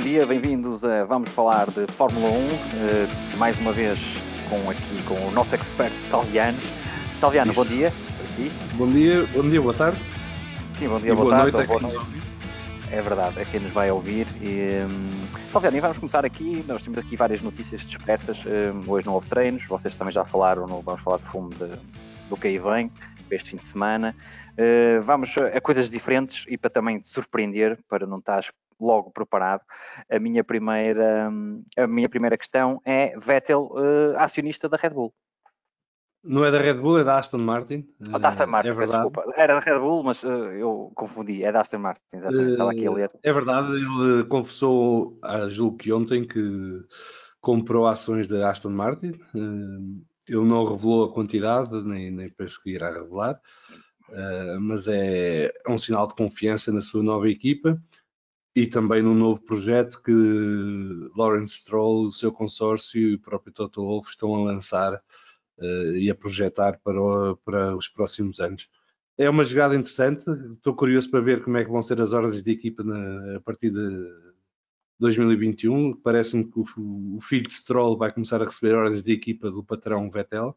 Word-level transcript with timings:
dia, 0.00 0.26
bem-vindos 0.26 0.82
a 0.82 1.04
Vamos 1.04 1.28
Falar 1.30 1.66
de 1.66 1.86
Fórmula 1.92 2.30
1, 2.30 2.32
uh, 2.32 3.36
mais 3.36 3.58
uma 3.58 3.70
vez 3.70 4.16
com 4.48 4.70
aqui 4.70 5.02
com 5.06 5.14
o 5.28 5.30
nosso 5.30 5.54
expert 5.54 5.92
Salviano. 5.98 6.58
Salviano, 7.20 7.52
Isso. 7.52 7.62
bom 7.62 7.68
dia. 7.68 7.88
Aqui. 7.88 8.50
Bom 8.76 8.90
dia, 8.90 9.26
bom 9.26 9.42
dia, 9.42 9.60
boa 9.60 9.74
tarde. 9.74 10.00
Sim, 10.72 10.88
bom 10.88 10.98
dia, 10.98 11.12
e 11.12 11.14
boa, 11.14 11.30
tarde. 11.30 11.52
Noite 11.52 11.66
boa 11.66 11.80
noite. 11.80 12.06
É 12.90 13.02
verdade, 13.02 13.40
é 13.40 13.44
quem 13.44 13.60
nos 13.60 13.72
vai 13.72 13.90
ouvir. 13.90 14.26
E, 14.40 14.86
um, 14.86 15.50
Salviano, 15.50 15.76
e 15.76 15.80
vamos 15.80 15.98
começar 15.98 16.24
aqui. 16.24 16.64
Nós 16.66 16.82
temos 16.82 16.98
aqui 16.98 17.14
várias 17.14 17.42
notícias 17.42 17.82
dispersas. 17.82 18.42
Um, 18.46 18.90
hoje 18.90 19.04
não 19.04 19.12
houve 19.12 19.28
treinos, 19.28 19.66
vocês 19.66 19.94
também 19.94 20.12
já 20.12 20.24
falaram, 20.24 20.66
vamos 20.66 21.02
falar 21.02 21.18
de 21.18 21.24
fumo 21.24 21.50
de, 21.50 21.78
do 22.30 22.38
que 22.38 22.48
aí 22.48 22.58
vem 22.58 22.90
este 23.30 23.50
fim 23.50 23.58
de 23.58 23.66
semana. 23.66 24.16
Uh, 24.52 25.02
vamos 25.02 25.36
a 25.36 25.60
coisas 25.60 25.90
diferentes 25.90 26.46
e 26.48 26.56
para 26.56 26.70
também 26.70 26.98
te 26.98 27.06
surpreender, 27.06 27.78
para 27.86 28.06
não 28.06 28.16
estar 28.16 28.42
logo 28.80 29.10
preparado. 29.10 29.62
A 30.10 30.18
minha 30.18 30.42
primeira, 30.42 31.30
a 31.76 31.86
minha 31.86 32.08
primeira 32.08 32.36
questão 32.36 32.80
é 32.84 33.16
Vettel, 33.18 33.70
uh, 33.72 34.16
acionista 34.16 34.68
da 34.68 34.76
Red 34.76 34.90
Bull. 34.90 35.12
Não 36.22 36.44
é 36.44 36.50
da 36.50 36.58
Red 36.58 36.74
Bull, 36.74 36.98
é 36.98 37.04
da 37.04 37.18
Aston 37.18 37.38
Martin. 37.38 37.88
Oh, 38.12 38.18
da 38.18 38.28
Aston 38.28 38.46
Martin, 38.46 38.70
é 38.70 38.74
desculpa. 38.74 39.24
Era 39.36 39.54
da 39.54 39.60
Red 39.60 39.78
Bull, 39.78 40.02
mas 40.02 40.22
uh, 40.22 40.52
eu 40.52 40.92
confundi. 40.94 41.42
É 41.42 41.50
da 41.50 41.62
Aston 41.62 41.78
Martin, 41.78 42.02
exatamente. 42.12 42.52
Estava 42.52 42.70
aqui 42.72 42.86
a 42.86 42.92
ler. 42.92 43.10
É 43.22 43.32
verdade, 43.32 43.72
ele 43.72 44.24
confessou, 44.24 45.18
a 45.22 45.48
julgo 45.48 45.78
que 45.78 45.90
ontem, 45.90 46.26
que 46.26 46.82
comprou 47.40 47.86
ações 47.86 48.28
da 48.28 48.50
Aston 48.50 48.68
Martin. 48.68 49.12
Uh, 49.34 50.04
ele 50.28 50.44
não 50.44 50.64
revelou 50.64 51.04
a 51.04 51.12
quantidade, 51.12 51.72
nem, 51.82 52.10
nem 52.10 52.28
penso 52.28 52.62
que 52.62 52.70
irá 52.70 52.92
revelar, 52.92 53.40
uh, 54.10 54.60
mas 54.60 54.86
é, 54.86 55.46
é 55.46 55.70
um 55.70 55.78
sinal 55.78 56.06
de 56.06 56.14
confiança 56.14 56.70
na 56.70 56.82
sua 56.82 57.02
nova 57.02 57.28
equipa 57.30 57.80
e 58.54 58.66
também 58.66 59.02
no 59.02 59.14
novo 59.14 59.40
projeto 59.40 60.02
que 60.02 60.12
Lawrence 61.16 61.54
Stroll, 61.54 62.08
o 62.08 62.12
seu 62.12 62.32
consórcio 62.32 63.00
e 63.00 63.14
o 63.14 63.20
próprio 63.20 63.52
Toto 63.52 63.82
Wolff 63.82 64.10
estão 64.10 64.34
a 64.34 64.44
lançar 64.44 64.94
uh, 65.58 65.96
e 65.96 66.10
a 66.10 66.14
projetar 66.14 66.80
para, 66.82 67.00
o, 67.00 67.36
para 67.36 67.76
os 67.76 67.88
próximos 67.88 68.40
anos. 68.40 68.68
É 69.16 69.28
uma 69.28 69.44
jogada 69.44 69.74
interessante, 69.74 70.24
estou 70.54 70.74
curioso 70.74 71.10
para 71.10 71.20
ver 71.20 71.44
como 71.44 71.56
é 71.58 71.64
que 71.64 71.70
vão 71.70 71.82
ser 71.82 72.00
as 72.00 72.12
ordens 72.12 72.42
de 72.42 72.50
equipa 72.50 72.82
na, 72.82 73.36
a 73.36 73.40
partir 73.40 73.70
de 73.70 74.08
2021. 74.98 75.94
Parece-me 75.96 76.44
que 76.44 76.58
o, 76.58 77.16
o, 77.16 77.20
filho 77.20 77.46
de 77.46 77.52
Stroll 77.52 77.96
vai 77.96 78.12
começar 78.12 78.40
a 78.40 78.46
receber 78.46 78.74
ordens 78.74 79.04
de 79.04 79.12
equipa 79.12 79.50
do 79.50 79.62
patrão 79.62 80.10
Vettel. 80.10 80.56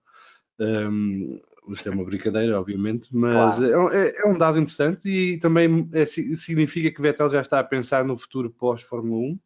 Um, 0.60 1.40
isto 1.70 1.88
é 1.88 1.92
uma 1.92 2.04
brincadeira, 2.04 2.60
obviamente, 2.60 3.08
mas 3.16 3.58
claro. 3.58 3.90
é, 3.90 4.08
é, 4.08 4.22
é, 4.22 4.28
um 4.30 4.38
dado 4.38 4.60
interessante 4.60 5.08
e 5.08 5.38
também 5.40 5.90
é, 5.94 6.06
significa 6.06 6.92
que 6.92 7.02
Vettel 7.02 7.30
já 7.30 7.42
está 7.42 7.60
a 7.60 7.64
pensar 7.64 8.04
no 8.04 8.18
futuro 8.18 8.50
pós-Fórmula 8.50 9.18
1 9.18 9.40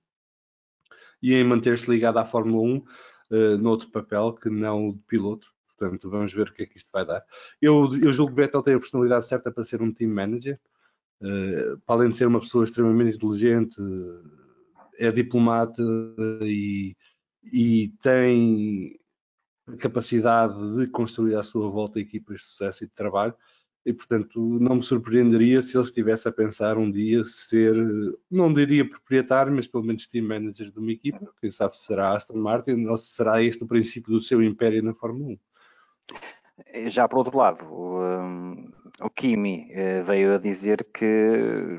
e 1.22 1.34
em 1.34 1.44
manter-se 1.44 1.90
ligado 1.90 2.18
à 2.18 2.26
Fórmula 2.26 2.62
1 2.62 2.78
uh, 2.78 2.86
eh, 3.32 3.58
noutro 3.58 3.90
papel 3.90 4.34
que 4.34 4.50
não 4.50 4.90
o 4.90 4.94
de 4.94 5.02
piloto. 5.04 5.48
Portanto, 5.78 6.10
vamos 6.10 6.34
ver 6.34 6.50
o 6.50 6.54
que 6.54 6.64
é 6.64 6.66
que 6.66 6.78
isto 6.78 6.90
vai 6.92 7.06
dar. 7.06 7.24
Eu, 7.62 7.96
eu 8.02 8.12
julgo 8.12 8.34
que 8.34 8.42
Vettel 8.42 8.64
tem 8.64 8.76
a 8.76 8.80
personalidade 8.80 9.28
certa 9.28 9.52
para 9.52 9.64
ser 9.64 9.82
um 9.82 9.92
team 9.92 10.12
manager. 10.12 10.60
Uh, 11.22 11.78
para 11.86 11.96
além 11.96 12.10
de 12.10 12.16
ser 12.16 12.28
uma 12.28 12.40
pessoa 12.40 12.64
extremamente 12.64 13.16
inteligente, 13.16 13.78
é 15.00 15.12
diplomata 15.12 15.82
e, 16.42 16.96
e 17.44 17.90
tem 18.02 19.00
capacidade 19.80 20.78
de 20.78 20.88
construir 20.88 21.36
à 21.36 21.44
sua 21.44 21.70
volta 21.70 22.00
equipas 22.00 22.38
de 22.38 22.44
sucesso 22.44 22.84
e 22.84 22.88
de 22.88 22.94
trabalho 22.94 23.36
e 23.88 23.94
portanto 23.94 24.38
não 24.60 24.76
me 24.76 24.84
surpreenderia 24.84 25.62
se 25.62 25.78
ele 25.78 25.86
estivesse 25.86 26.28
a 26.28 26.32
pensar 26.32 26.78
um 26.78 26.92
dia 26.92 27.24
ser, 27.24 27.74
não 28.30 28.54
diria 28.54 28.88
proprietário, 28.88 29.54
mas 29.54 29.66
pelo 29.66 29.86
menos 29.86 30.08
team 30.08 30.28
manager 30.28 30.70
de 30.70 30.78
uma 30.78 30.92
equipa, 30.92 31.26
quem 31.40 31.50
sabe 31.50 31.78
se 31.78 31.86
será 31.86 32.14
Aston 32.14 32.38
Martin 32.38 32.86
ou 32.86 32.98
se 32.98 33.08
será 33.08 33.42
este 33.42 33.64
o 33.64 33.68
princípio 33.68 34.12
do 34.12 34.20
seu 34.20 34.44
império 34.44 34.84
na 34.84 34.94
Fórmula 34.94 35.38
1. 36.76 36.90
Já 36.90 37.08
por 37.08 37.20
outro 37.20 37.38
lado, 37.38 37.66
o, 37.66 38.04
um, 38.04 38.70
o 39.00 39.10
Kimi 39.10 39.72
uh, 39.72 40.04
veio 40.04 40.34
a 40.34 40.38
dizer 40.38 40.86
que 40.94 41.78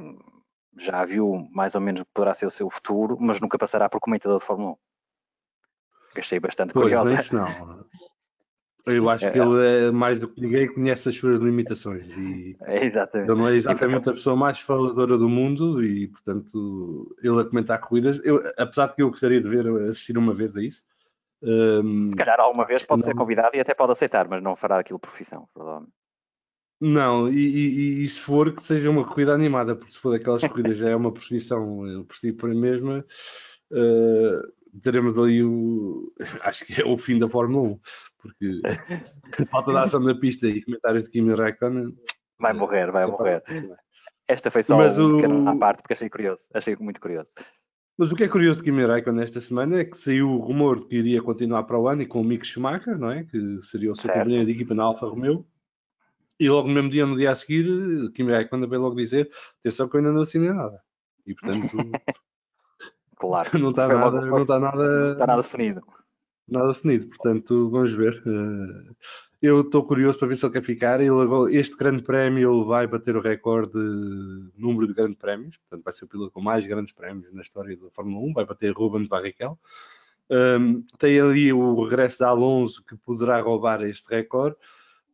já 0.79 1.05
viu 1.05 1.47
mais 1.53 1.75
ou 1.75 1.81
menos 1.83 2.01
o 2.01 2.07
que 2.07 2.13
poderá 2.15 2.33
ser 2.33 2.47
o 2.47 2.51
seu 2.51 2.71
futuro, 2.71 3.19
mas 3.21 3.39
nunca 3.39 3.59
passará 3.59 3.87
por 3.87 4.01
comentador 4.01 4.39
de 4.39 4.47
Fórmula 4.47 4.73
1 4.73 4.77
que 6.19 6.21
achei 6.21 6.41
bastante 6.41 6.73
pois, 6.73 6.85
curiosa. 6.85 7.15
Isso 7.15 7.35
não. 7.35 7.85
Eu 8.87 9.09
acho 9.11 9.31
que 9.31 9.39
ele 9.39 9.67
é 9.67 9.91
mais 9.91 10.19
do 10.19 10.29
que 10.29 10.41
ninguém 10.41 10.73
conhece 10.73 11.11
as 11.11 11.17
suas 11.17 11.41
limitações 11.41 12.07
e 12.17 12.57
é 12.63 12.87
exatamente. 12.87 13.31
ele 13.31 13.39
não 13.39 13.49
é 13.49 13.55
exatamente 13.55 14.09
a 14.09 14.13
pessoa 14.13 14.35
mais 14.35 14.61
faladora 14.61 15.19
do 15.19 15.29
mundo 15.29 15.85
e 15.85 16.09
portanto 16.09 17.15
ele 17.23 17.41
a 17.41 17.45
comentar 17.45 17.81
corridas, 17.81 18.25
eu, 18.25 18.43
apesar 18.57 18.87
de 18.87 18.95
que 18.95 19.03
eu 19.03 19.11
gostaria 19.11 19.43
de 19.43 19.49
ver 19.49 19.67
assistir 19.91 20.17
uma 20.17 20.33
vez 20.33 20.57
a 20.57 20.63
isso. 20.63 20.83
Um, 21.43 22.09
se 22.09 22.17
calhar 22.17 22.41
alguma 22.41 22.65
vez 22.65 22.83
pode 22.83 23.03
não... 23.03 23.05
ser 23.05 23.15
convidado 23.15 23.55
e 23.55 23.61
até 23.61 23.75
pode 23.75 23.93
aceitar, 23.93 24.27
mas 24.27 24.43
não 24.43 24.57
fará 24.57 24.79
aquilo 24.79 24.99
profissão, 24.99 25.47
provavelmente. 25.53 25.93
Não, 26.81 27.29
e, 27.29 27.39
e, 27.39 28.03
e, 28.05 28.09
se 28.09 28.21
for 28.21 28.55
que 28.55 28.63
seja 28.63 28.89
uma 28.89 29.05
corrida 29.05 29.35
animada, 29.35 29.75
porque 29.75 29.93
se 29.93 29.99
for 29.99 30.13
daquelas 30.13 30.43
corridas 30.47 30.79
já 30.79 30.89
é 30.89 30.97
uma 30.97 31.13
profissão 31.13 32.05
por 32.07 32.17
si 32.17 32.33
por 32.33 32.55
mesma, 32.55 33.05
uh, 33.73 34.58
teremos 34.83 35.17
ali 35.17 35.43
o. 35.43 36.13
Acho 36.43 36.65
que 36.65 36.81
é 36.81 36.85
o 36.85 36.99
fim 36.99 37.19
da 37.19 37.29
Fórmula 37.29 37.71
1, 37.71 37.81
porque 38.19 38.61
falta 39.51 39.73
de 39.73 39.79
ação 39.79 40.01
na 40.01 40.15
pista 40.15 40.47
e 40.47 40.63
comentários 40.63 41.05
de 41.05 41.11
Kimi 41.11 41.35
Raikkonen. 41.35 41.97
Vai 42.39 42.53
morrer, 42.53 42.91
vai 42.91 43.07
morrer. 43.07 43.43
Esta 44.27 44.51
foi 44.51 44.63
só 44.63 44.77
Mas 44.77 44.99
um 44.99 45.17
o... 45.17 45.49
à 45.49 45.57
parte, 45.57 45.83
porque 45.83 45.95
achei 45.95 46.11
curioso, 46.11 46.45
achei 46.53 46.77
muito 46.77 47.01
curioso. 47.01 47.33
Mas 47.97 48.13
o 48.13 48.15
que 48.15 48.25
é 48.25 48.29
curioso 48.29 48.61
de 48.61 48.65
Kimi 48.67 48.85
Raikkonen 48.85 49.25
esta 49.25 49.41
semana 49.41 49.81
é 49.81 49.85
que 49.85 49.97
saiu 49.97 50.31
o 50.31 50.39
rumor 50.39 50.79
de 50.79 50.87
que 50.87 50.97
iria 50.97 51.21
continuar 51.21 51.65
para 51.65 51.79
o 51.79 51.89
ano 51.89 52.03
e 52.03 52.07
com 52.07 52.21
o 52.21 52.25
Mick 52.25 52.47
Schumacher, 52.47 52.97
não 52.97 53.11
é? 53.11 53.25
Que 53.25 53.61
seria 53.63 53.91
o 53.91 53.97
seu 53.97 54.13
companheiro 54.13 54.47
de 54.47 54.53
equipa 54.53 54.75
na 54.75 54.85
Alfa 54.85 55.07
Romeo. 55.07 55.45
E 56.39 56.49
logo 56.49 56.69
no 56.69 56.75
mesmo 56.75 56.91
dia, 56.91 57.05
no 57.05 57.17
dia 57.17 57.33
a 57.33 57.35
seguir, 57.35 57.67
Kimi 58.13 58.31
Raikkonen 58.31 58.69
veio 58.69 58.83
logo 58.83 58.95
dizer: 58.95 59.29
atenção 59.59 59.89
que 59.89 59.97
eu 59.97 59.99
ainda 59.99 60.13
não 60.13 60.23
assinei 60.23 60.51
nada. 60.51 60.81
E 61.27 61.35
portanto, 61.35 61.67
Claro. 63.19 63.51
não 63.59 63.71
está 63.71 63.89
nada, 63.89 64.21
não 64.21 64.43
está 64.43 64.59
nada, 64.59 65.13
está 65.13 65.27
nada 65.27 65.43
definido. 65.43 65.83
Nada 66.47 66.69
definido, 66.69 67.09
portanto, 67.09 67.69
vamos 67.71 67.93
ver. 67.93 68.23
Eh, 68.27 68.95
eu 69.41 69.61
estou 69.61 69.85
curioso 69.85 70.19
para 70.19 70.29
ver 70.29 70.37
se 70.37 70.47
ele 70.47 70.53
quer 70.53 70.65
ficar. 70.65 71.01
Este 71.51 71.77
grande 71.77 72.03
prémio 72.03 72.53
ele 72.53 72.65
vai 72.65 72.87
bater 72.87 73.17
o 73.17 73.21
recorde 73.21 73.73
de 73.73 74.51
número 74.57 74.87
de 74.87 74.95
grandes 74.95 75.19
prémios, 75.19 75.57
portanto, 75.59 75.85
vai 75.85 75.93
ser 75.93 76.05
o 76.05 76.09
piloto 76.09 76.33
com 76.33 76.41
mais 76.41 76.67
grandes 76.67 76.93
prémios 76.93 77.33
na 77.33 77.43
história 77.43 77.77
da 77.77 77.91
Fórmula 77.91 78.25
1, 78.27 78.33
vai 78.33 78.45
bater 78.45 78.73
Rubens 78.73 79.09
Barrichello. 79.09 79.59
Um, 80.31 80.83
tem 80.99 81.21
ali 81.21 81.53
o 81.53 81.83
regresso 81.85 82.19
de 82.19 82.25
Alonso 82.25 82.85
que 82.85 82.97
poderá 82.97 83.41
roubar 83.41 83.83
este 83.83 84.09
recorde. 84.09 84.57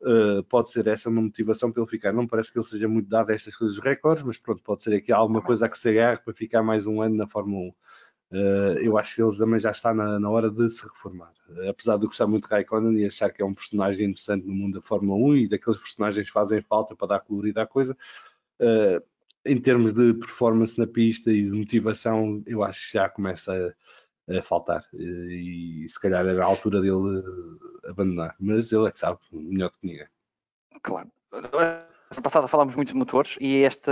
Uh, 0.00 0.42
pode 0.44 0.70
ser 0.70 0.86
essa 0.86 1.08
uma 1.08 1.22
motivação 1.22 1.72
para 1.72 1.82
ele 1.82 1.90
ficar. 1.90 2.12
Não 2.12 2.26
parece 2.26 2.52
que 2.52 2.58
ele 2.58 2.66
seja 2.66 2.88
muito 2.88 3.08
dado 3.08 3.30
a 3.30 3.34
estas 3.34 3.56
coisas 3.56 3.76
dos 3.76 3.84
recordes, 3.84 4.24
mas 4.24 4.38
pronto, 4.38 4.62
pode 4.62 4.82
ser 4.82 4.94
aqui 4.94 5.12
alguma 5.12 5.40
coisa 5.40 5.68
que 5.68 5.78
se 5.78 5.88
agarre 5.88 6.18
para 6.18 6.34
ficar 6.34 6.62
mais 6.62 6.86
um 6.86 7.00
ano 7.00 7.16
na 7.16 7.26
Fórmula 7.26 7.68
1. 7.68 7.74
Uh, 8.34 8.78
eu 8.80 8.98
acho 8.98 9.14
que 9.14 9.22
ele 9.22 9.36
também 9.38 9.60
já 9.60 9.70
está 9.70 9.94
na, 9.94 10.18
na 10.18 10.28
hora 10.28 10.50
de 10.50 10.68
se 10.68 10.82
reformar. 10.82 11.32
Uh, 11.48 11.68
apesar 11.70 11.96
de 11.96 12.06
gostar 12.06 12.26
muito 12.26 12.48
de 12.48 12.50
Raikkonen 12.50 12.98
e 12.98 13.06
achar 13.06 13.30
que 13.30 13.40
é 13.40 13.44
um 13.44 13.54
personagem 13.54 14.06
interessante 14.06 14.44
no 14.44 14.52
mundo 14.52 14.74
da 14.74 14.82
Fórmula 14.82 15.16
1 15.16 15.36
e 15.36 15.48
daqueles 15.48 15.78
personagens 15.78 16.26
que 16.26 16.32
fazem 16.32 16.60
falta 16.60 16.96
para 16.96 17.06
dar 17.06 17.20
colorido 17.20 17.60
à 17.60 17.66
coisa, 17.66 17.96
uh, 18.60 19.00
em 19.44 19.60
termos 19.60 19.92
de 19.92 20.14
performance 20.14 20.76
na 20.76 20.86
pista 20.86 21.30
e 21.30 21.44
de 21.48 21.56
motivação, 21.56 22.42
eu 22.44 22.64
acho 22.64 22.88
que 22.88 22.94
já 22.94 23.08
começa 23.08 23.74
a, 24.28 24.38
a 24.38 24.42
faltar. 24.42 24.84
e 24.94 25.86
se 25.88 26.00
calhar 26.00 26.26
era 26.26 26.42
a 26.42 26.46
altura 26.46 26.80
dele 26.80 27.22
abandonar. 27.86 28.34
Mas 28.40 28.72
ele 28.72 28.88
é 28.88 28.90
que 28.90 28.98
sabe, 28.98 29.20
melhor 29.30 29.70
do 29.70 29.78
que 29.78 29.86
ninguém. 29.86 30.08
Claro 30.82 31.08
semana 32.10 32.22
passada 32.22 32.48
falámos 32.48 32.76
muito 32.76 32.92
de 32.92 32.94
motores 32.94 33.36
e, 33.40 33.56
este, 33.62 33.90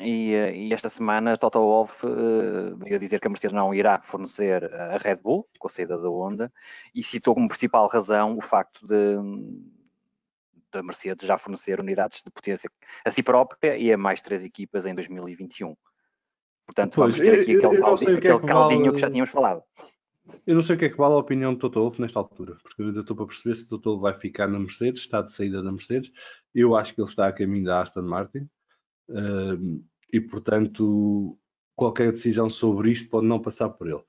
e, 0.00 0.32
e 0.32 0.74
esta 0.74 0.88
semana 0.88 1.38
Toto 1.38 1.60
Wolff 1.60 2.06
uh, 2.06 2.76
veio 2.76 2.98
dizer 2.98 3.20
que 3.20 3.26
a 3.26 3.30
Mercedes 3.30 3.54
não 3.54 3.72
irá 3.72 4.00
fornecer 4.02 4.64
a 4.74 4.98
Red 4.98 5.16
Bull 5.16 5.48
com 5.58 5.68
a 5.68 5.70
saída 5.70 5.96
da 5.96 6.08
Honda 6.08 6.52
e 6.94 7.02
citou 7.02 7.34
como 7.34 7.48
principal 7.48 7.86
razão 7.86 8.36
o 8.36 8.40
facto 8.40 8.86
de 8.86 9.16
da 10.72 10.82
Mercedes 10.82 11.26
já 11.26 11.36
fornecer 11.36 11.78
unidades 11.78 12.22
de 12.22 12.30
potência 12.30 12.70
a 13.04 13.10
si 13.10 13.22
própria 13.22 13.76
e 13.76 13.92
a 13.92 13.98
mais 13.98 14.20
três 14.20 14.42
equipas 14.42 14.86
em 14.86 14.94
2021. 14.94 15.76
Portanto, 16.66 16.94
pois, 16.96 17.16
vamos 17.16 17.30
ter 17.30 17.40
aqui 17.40 17.56
aquele, 17.56 17.80
caldinho, 17.80 18.20
que, 18.20 18.28
é 18.28 18.32
aquele 18.32 18.48
caldinho 18.48 18.80
vale... 18.84 18.94
que 18.94 19.00
já 19.00 19.10
tínhamos 19.10 19.30
falado. 19.30 19.62
Eu 20.46 20.54
não 20.54 20.62
sei 20.62 20.76
o 20.76 20.78
que 20.78 20.84
é 20.84 20.88
que 20.88 20.96
vale 20.96 21.14
a 21.14 21.18
opinião 21.18 21.52
do 21.52 21.58
Toto 21.58 21.80
Wolff 21.80 22.00
nesta 22.00 22.18
altura, 22.18 22.56
porque 22.62 22.80
eu 22.80 22.86
ainda 22.86 23.00
estou 23.00 23.16
para 23.16 23.26
perceber 23.26 23.54
se 23.54 23.64
o 23.64 23.68
Toto 23.68 23.98
vai 23.98 24.14
ficar 24.14 24.46
na 24.48 24.58
Mercedes, 24.58 25.00
está 25.00 25.20
de 25.20 25.32
saída 25.32 25.62
da 25.62 25.72
Mercedes. 25.72 26.12
Eu 26.54 26.76
acho 26.76 26.94
que 26.94 27.00
ele 27.00 27.08
está 27.08 27.26
a 27.26 27.32
caminho 27.32 27.64
da 27.64 27.80
Aston 27.80 28.02
Martin 28.02 28.48
uh, 29.08 29.84
e, 30.12 30.20
portanto, 30.20 31.38
qualquer 31.74 32.12
decisão 32.12 32.48
sobre 32.48 32.90
isto 32.90 33.10
pode 33.10 33.26
não 33.26 33.40
passar 33.40 33.70
por 33.70 33.88
ele. 33.88 34.02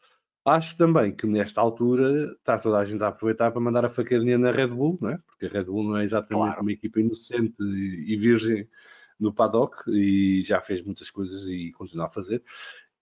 Acho 0.46 0.78
também 0.78 1.16
que 1.16 1.26
nesta 1.26 1.62
altura 1.62 2.34
está 2.34 2.60
toda 2.60 2.78
a 2.78 2.86
gente 2.86 3.02
a 3.02 3.08
aproveitar 3.08 3.52
para 3.52 3.62
mandar 3.62 3.86
a 3.86 3.90
facadinha 3.90 4.38
na 4.38 4.52
Red 4.52 4.68
Bull, 4.68 4.98
não 5.02 5.10
é? 5.10 5.18
porque 5.26 5.46
a 5.46 5.50
Red 5.50 5.64
Bull 5.64 5.84
não 5.84 5.98
é 5.98 6.04
exatamente 6.04 6.48
claro. 6.48 6.62
uma 6.62 6.72
equipa 6.72 7.00
inocente 7.00 7.56
e 7.62 8.16
virgem 8.18 8.68
no 9.20 9.34
paddock 9.34 9.90
e 9.90 10.42
já 10.42 10.60
fez 10.60 10.84
muitas 10.84 11.10
coisas 11.10 11.48
e 11.48 11.72
continua 11.72 12.08
a 12.08 12.10
fazer 12.10 12.44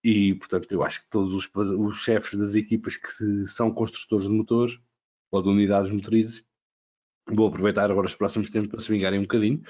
e, 0.03 0.33
portanto, 0.35 0.71
eu 0.71 0.83
acho 0.83 1.03
que 1.03 1.09
todos 1.09 1.33
os, 1.33 1.49
os 1.55 1.97
chefes 1.97 2.37
das 2.37 2.55
equipas 2.55 2.97
que 2.97 3.09
se, 3.09 3.47
são 3.47 3.71
construtores 3.71 4.27
de 4.27 4.33
motores 4.33 4.79
ou 5.29 5.41
de 5.41 5.49
unidades 5.49 5.91
motrizes 5.91 6.43
vão 7.27 7.47
aproveitar 7.47 7.89
agora 7.89 8.07
os 8.07 8.15
próximos 8.15 8.49
tempos 8.49 8.69
para 8.69 8.79
se 8.79 8.91
vingarem 8.91 9.19
um 9.19 9.23
bocadinho. 9.23 9.61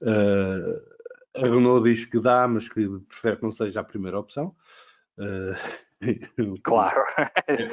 Uh, 0.00 0.94
a 1.34 1.46
Renault 1.46 1.88
diz 1.88 2.04
que 2.04 2.18
dá, 2.18 2.48
mas 2.48 2.68
que 2.68 2.88
prefere 3.08 3.36
que 3.36 3.42
não 3.42 3.52
seja 3.52 3.80
a 3.80 3.84
primeira 3.84 4.18
opção. 4.18 4.54
Uh, 5.18 6.00
claro, 6.62 7.04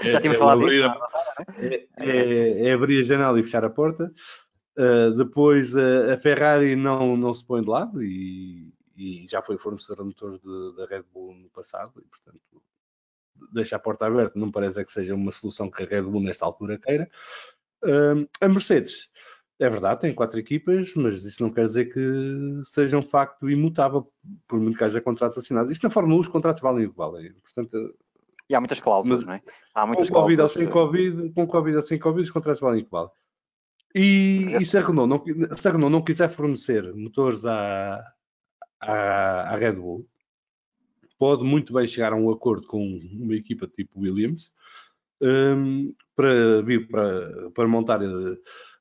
já 0.04 0.20
tínhamos 0.20 0.38
é, 0.38 0.40
falado 0.40 0.68
disso. 0.68 0.86
É, 1.58 1.88
é, 1.98 2.68
é, 2.68 2.74
abrir 2.74 3.00
a 3.00 3.04
janela 3.04 3.40
e 3.40 3.44
fechar 3.44 3.64
a 3.64 3.70
porta. 3.70 4.14
Uh, 4.78 5.12
depois 5.16 5.76
a 5.76 6.18
Ferrari 6.18 6.76
não, 6.76 7.16
não 7.16 7.34
se 7.34 7.46
põe 7.46 7.62
de 7.62 7.70
lado 7.70 8.02
e, 8.02 8.74
e 8.96 9.26
já 9.28 9.42
foi 9.42 9.58
fornecedor 9.58 9.98
de 9.98 10.04
motores 10.04 10.40
da 10.76 10.86
Red 10.86 11.04
Bull 11.14 11.34
no 11.36 11.50
passado 11.50 11.94
e, 12.00 12.08
portanto, 12.08 12.64
deixa 13.54 13.76
a 13.76 13.80
porta 13.80 14.06
aberta. 14.06 14.38
Não 14.38 14.52
parece 14.52 14.84
que 14.84 14.92
seja 14.92 15.16
uma 15.16 15.32
solução 15.32 15.70
que 15.70 15.84
a 15.84 15.86
Red 15.86 16.04
Bull 16.04 16.22
nesta 16.22 16.46
altura 16.46 16.78
queira. 16.78 17.10
Uh, 17.84 18.28
a 18.40 18.48
Mercedes, 18.48 19.10
é 19.60 19.70
verdade, 19.70 20.02
tem 20.02 20.14
quatro 20.14 20.40
equipas, 20.40 20.94
mas 20.96 21.24
isso 21.24 21.42
não 21.42 21.52
quer 21.52 21.66
dizer 21.66 21.86
que 21.94 22.62
seja 22.66 22.98
um 22.98 23.02
facto 23.02 23.50
imutável, 23.50 24.12
por 24.48 24.60
muito 24.60 24.78
que 24.78 24.84
haja 24.84 25.02
contratos 25.02 25.38
assinados. 25.38 25.72
Isto 25.72 25.84
na 25.84 25.90
Fórmula 25.90 26.18
1 26.18 26.22
os 26.22 26.28
contratos 26.28 26.62
valem 26.62 26.86
o 26.86 26.92
que 26.92 26.98
valem. 26.98 27.34
Portanto, 27.34 27.96
e 28.50 28.56
há 28.56 28.60
muitas 28.60 28.82
cláusulas, 28.82 29.24
não 29.24 29.34
é? 29.34 29.42
Há 29.74 29.86
muitas 29.86 30.10
com 30.10 30.16
Covid 30.16 30.42
ou 30.42 30.50
sem 30.50 30.68
Covid, 30.68 31.30
com 31.30 31.48
Covid 31.48 31.78
ou 31.78 31.84
sem 31.84 31.98
Covid, 31.98 32.24
os 32.24 32.32
contratos 32.32 32.60
valem 32.60 32.82
o 32.82 32.86
que 32.86 32.92
valem. 32.92 33.12
E, 33.96 34.56
e 34.60 34.66
se, 34.66 34.78
a 34.78 34.82
Renault 34.82 35.10
não, 35.10 35.56
se 35.56 35.68
a 35.68 35.72
Renault 35.72 35.92
não 35.92 36.04
quiser 36.04 36.30
fornecer 36.32 36.94
motores 36.94 37.46
à, 37.46 38.02
à, 38.82 39.54
à 39.54 39.56
Red 39.56 39.74
Bull, 39.74 40.08
pode 41.18 41.44
muito 41.44 41.72
bem 41.72 41.88
chegar 41.88 42.14
a 42.14 42.16
um 42.16 42.32
acordo 42.32 42.66
com 42.66 43.00
uma 43.14 43.36
equipa 43.36 43.68
tipo 43.68 44.00
Williams 44.02 44.52
um, 45.22 45.94
para 46.16 46.62
vir 46.64 46.88
para, 46.88 47.52
para 47.52 47.68
montar 47.68 48.02
uh, 48.02 48.38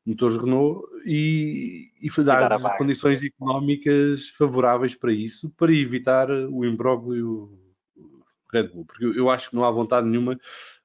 motores 0.07 0.37
Renault 0.37 0.87
e, 1.05 1.93
e 2.01 2.25
dar, 2.25 2.59
condições 2.79 3.23
económicas 3.23 4.31
favoráveis 4.31 4.95
para 4.95 5.13
isso, 5.13 5.51
para 5.51 5.73
evitar 5.73 6.31
o 6.31 6.65
imbróglio 6.65 7.59
Red 8.51 8.69
Bull, 8.69 8.87
porque 8.87 9.05
eu, 9.05 9.15
eu 9.15 9.31
acho 9.31 9.51
que 9.51 9.57
não 9.57 9.65
há 9.65 9.71
vontade 9.71 10.09
nenhuma, 10.09 10.39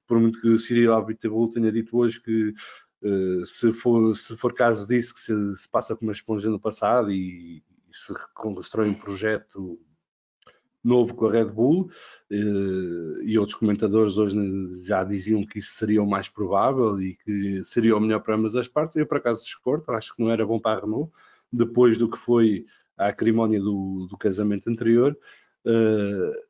por 0.06 0.20
muito 0.20 0.40
que 0.40 0.50
o 0.50 0.60
Cyril 0.60 0.94
Abiteboul 0.94 1.52
tenha 1.52 1.72
dito 1.72 1.98
hoje 1.98 2.22
que 2.22 2.54
uh, 3.02 3.46
se, 3.48 3.72
for, 3.74 4.16
se 4.16 4.36
for 4.38 4.54
caso 4.54 4.88
disso, 4.88 5.14
que 5.14 5.22
se, 5.22 5.56
se 5.56 5.70
passa 5.70 5.96
por 5.96 6.04
uma 6.04 6.12
esponja 6.12 6.50
no 6.50 6.60
passado 6.60 7.12
e 7.12 7.64
se 7.96 8.14
constrói 8.34 8.90
um 8.90 8.94
projeto 8.94 9.80
novo 10.84 11.16
com 11.16 11.28
a 11.28 11.32
Red 11.32 11.46
Bull 11.46 11.90
eh, 12.30 13.24
e 13.24 13.40
outros 13.40 13.58
comentadores 13.58 14.18
hoje 14.18 14.38
já 14.86 15.04
diziam 15.04 15.44
que 15.44 15.60
isso 15.60 15.74
seria 15.74 16.04
o 16.04 16.10
mais 16.10 16.30
provável 16.30 17.02
e 17.02 17.16
que 17.16 17.64
seria 17.64 17.98
o 17.98 18.00
melhor 18.00 18.20
para 18.20 18.36
ambas 18.36 18.56
as 18.56 18.68
partes. 18.68 18.98
Eu, 18.98 19.08
por 19.08 19.18
acaso, 19.18 19.44
discordo, 19.44 19.92
acho 19.92 20.16
que 20.16 20.22
não 20.22 20.30
era 20.30 20.46
bom 20.46 20.60
para 20.60 20.78
a 20.78 20.82
Renault, 20.82 21.12
depois 21.52 21.98
do 21.98 22.10
que 22.10 22.18
foi 22.18 22.66
a 22.98 23.08
acrimónia 23.08 23.60
do, 23.60 24.06
do 24.10 24.18
casamento 24.18 24.70
anterior. 24.70 25.18
Eh, 25.66 26.44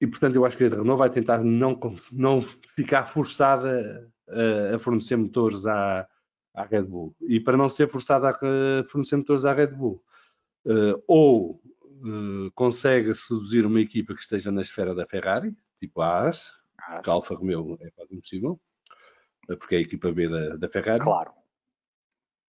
e, 0.00 0.06
portanto, 0.06 0.34
eu 0.34 0.44
acho 0.44 0.56
que 0.56 0.64
a 0.64 0.68
Renault 0.68 0.98
vai 0.98 1.10
tentar 1.10 1.44
não, 1.44 1.78
não 2.10 2.42
ficar 2.74 3.06
forçada 3.06 4.10
a, 4.28 4.74
a 4.74 4.78
fornecer 4.78 5.16
motores 5.16 5.64
à, 5.66 6.08
à 6.52 6.64
Red 6.64 6.82
Bull. 6.82 7.14
E 7.20 7.38
para 7.38 7.56
não 7.56 7.68
ser 7.68 7.88
forçada 7.88 8.30
a 8.30 8.84
fornecer 8.90 9.16
motores 9.16 9.44
à 9.44 9.52
Red 9.52 9.68
Bull, 9.68 10.02
uh, 10.66 11.02
ou 11.06 11.62
uh, 12.04 12.50
consegue 12.54 13.14
seduzir 13.14 13.64
uma 13.66 13.80
equipa 13.80 14.14
que 14.14 14.22
esteja 14.22 14.50
na 14.50 14.62
esfera 14.62 14.94
da 14.94 15.06
Ferrari, 15.06 15.54
tipo 15.80 16.00
a 16.00 16.28
AS, 16.28 16.52
que 17.02 17.10
a 17.10 17.12
Alfa 17.12 17.34
Romeo 17.34 17.78
é 17.80 17.90
quase 17.90 18.14
impossível, 18.14 18.60
uh, 19.48 19.56
porque 19.56 19.76
é 19.76 19.78
a 19.78 19.82
equipa 19.82 20.12
B 20.12 20.28
da, 20.28 20.56
da 20.56 20.68
Ferrari. 20.68 21.02
Claro. 21.02 21.32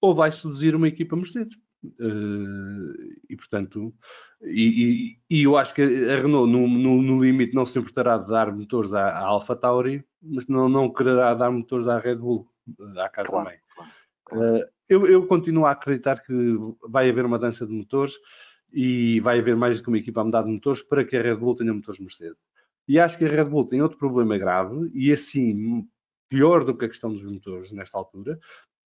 Ou 0.02 0.14
vai 0.14 0.32
seduzir 0.32 0.76
uma 0.76 0.88
equipa 0.88 1.16
Mercedes. 1.16 1.58
Uh, 2.00 3.14
e 3.30 3.36
portanto, 3.36 3.94
e, 4.42 5.20
e, 5.30 5.38
e, 5.38 5.44
eu 5.44 5.56
acho 5.56 5.72
que 5.76 5.84
a 5.84 6.16
Renault 6.20 6.52
no, 6.52 6.68
no, 6.68 7.00
no, 7.00 7.24
limite 7.24 7.54
não 7.54 7.64
se 7.64 7.78
importará 7.78 8.18
de 8.18 8.28
dar 8.28 8.52
motores 8.52 8.92
à, 8.92 9.10
à 9.10 9.20
Alpha 9.20 9.56
Tauri, 9.56 10.04
mas 10.20 10.48
não, 10.48 10.68
não 10.68 10.92
quererá 10.92 11.36
dar 11.36 11.52
motores 11.52 11.88
à 11.88 12.00
Red 12.00 12.16
Bull, 12.16 12.50
à 12.98 13.08
casa 13.08 13.30
claro, 13.30 13.46
também. 13.46 13.60
Claro, 13.76 13.92
claro. 14.26 14.64
Uh, 14.64 14.75
eu, 14.88 15.06
eu, 15.08 15.26
continuo 15.28 15.66
a 15.66 15.72
acreditar 15.72 16.22
que 16.22 16.34
vai 16.88 17.10
haver 17.10 17.26
uma 17.26 17.40
dança 17.40 17.66
de 17.66 17.74
motores 17.74 18.14
e 18.72 19.20
vai 19.22 19.40
haver 19.40 19.56
mais 19.56 19.80
do 19.80 19.84
que 19.84 19.90
uma 19.90 19.98
equipa 19.98 20.22
a 20.22 20.24
mudar 20.24 20.44
de 20.44 20.52
motores 20.52 20.82
para 20.82 21.04
que 21.04 21.16
a 21.16 21.22
Red 21.22 21.36
Bull 21.36 21.56
tenha 21.56 21.74
motores 21.74 22.00
Mercedes. 22.00 22.38
E 22.88 23.00
acho 23.00 23.18
que 23.18 23.26
a 23.26 23.30
Red 23.30 23.46
Bull 23.46 23.68
tem 23.68 23.82
outro 23.82 23.98
problema 23.98 24.38
grave, 24.38 24.90
e 24.94 25.12
assim, 25.12 25.88
pior 26.30 26.64
do 26.64 26.78
que 26.78 26.86
a 26.86 26.90
questão 26.90 27.12
dos 27.12 27.24
motores 27.24 27.72
nesta 27.72 27.98
altura, 27.98 28.40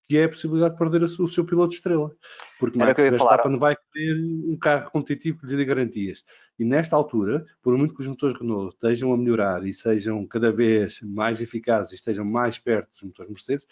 que 0.08 0.16
é 0.16 0.24
a 0.24 0.28
possibilidade 0.28 0.72
de 0.72 0.78
perder 0.78 1.02
o 1.02 1.28
seu 1.28 1.44
piloto 1.44 1.74
estrela. 1.74 2.10
Porque 2.58 2.78
Max 2.78 3.02
Verstappen 3.02 3.56
vai 3.56 3.76
querer 3.92 4.18
um 4.18 4.56
carro 4.56 4.90
competitivo 4.90 5.40
que 5.40 5.46
lhe 5.46 5.56
dê 5.56 5.64
garantias. 5.64 6.24
E 6.58 6.64
nesta 6.64 6.96
altura, 6.96 7.44
por 7.62 7.76
muito 7.76 7.94
que 7.94 8.00
os 8.00 8.06
motores 8.06 8.38
Renault 8.38 8.74
estejam 8.74 9.12
a 9.12 9.16
melhorar 9.16 9.64
e 9.66 9.72
sejam 9.72 10.26
cada 10.26 10.50
vez 10.50 11.00
mais 11.02 11.42
eficazes 11.42 11.92
e 11.92 11.94
estejam 11.96 12.24
mais 12.24 12.58
perto 12.58 12.90
dos 12.90 13.02
motores 13.02 13.30
Mercedes, 13.30 13.66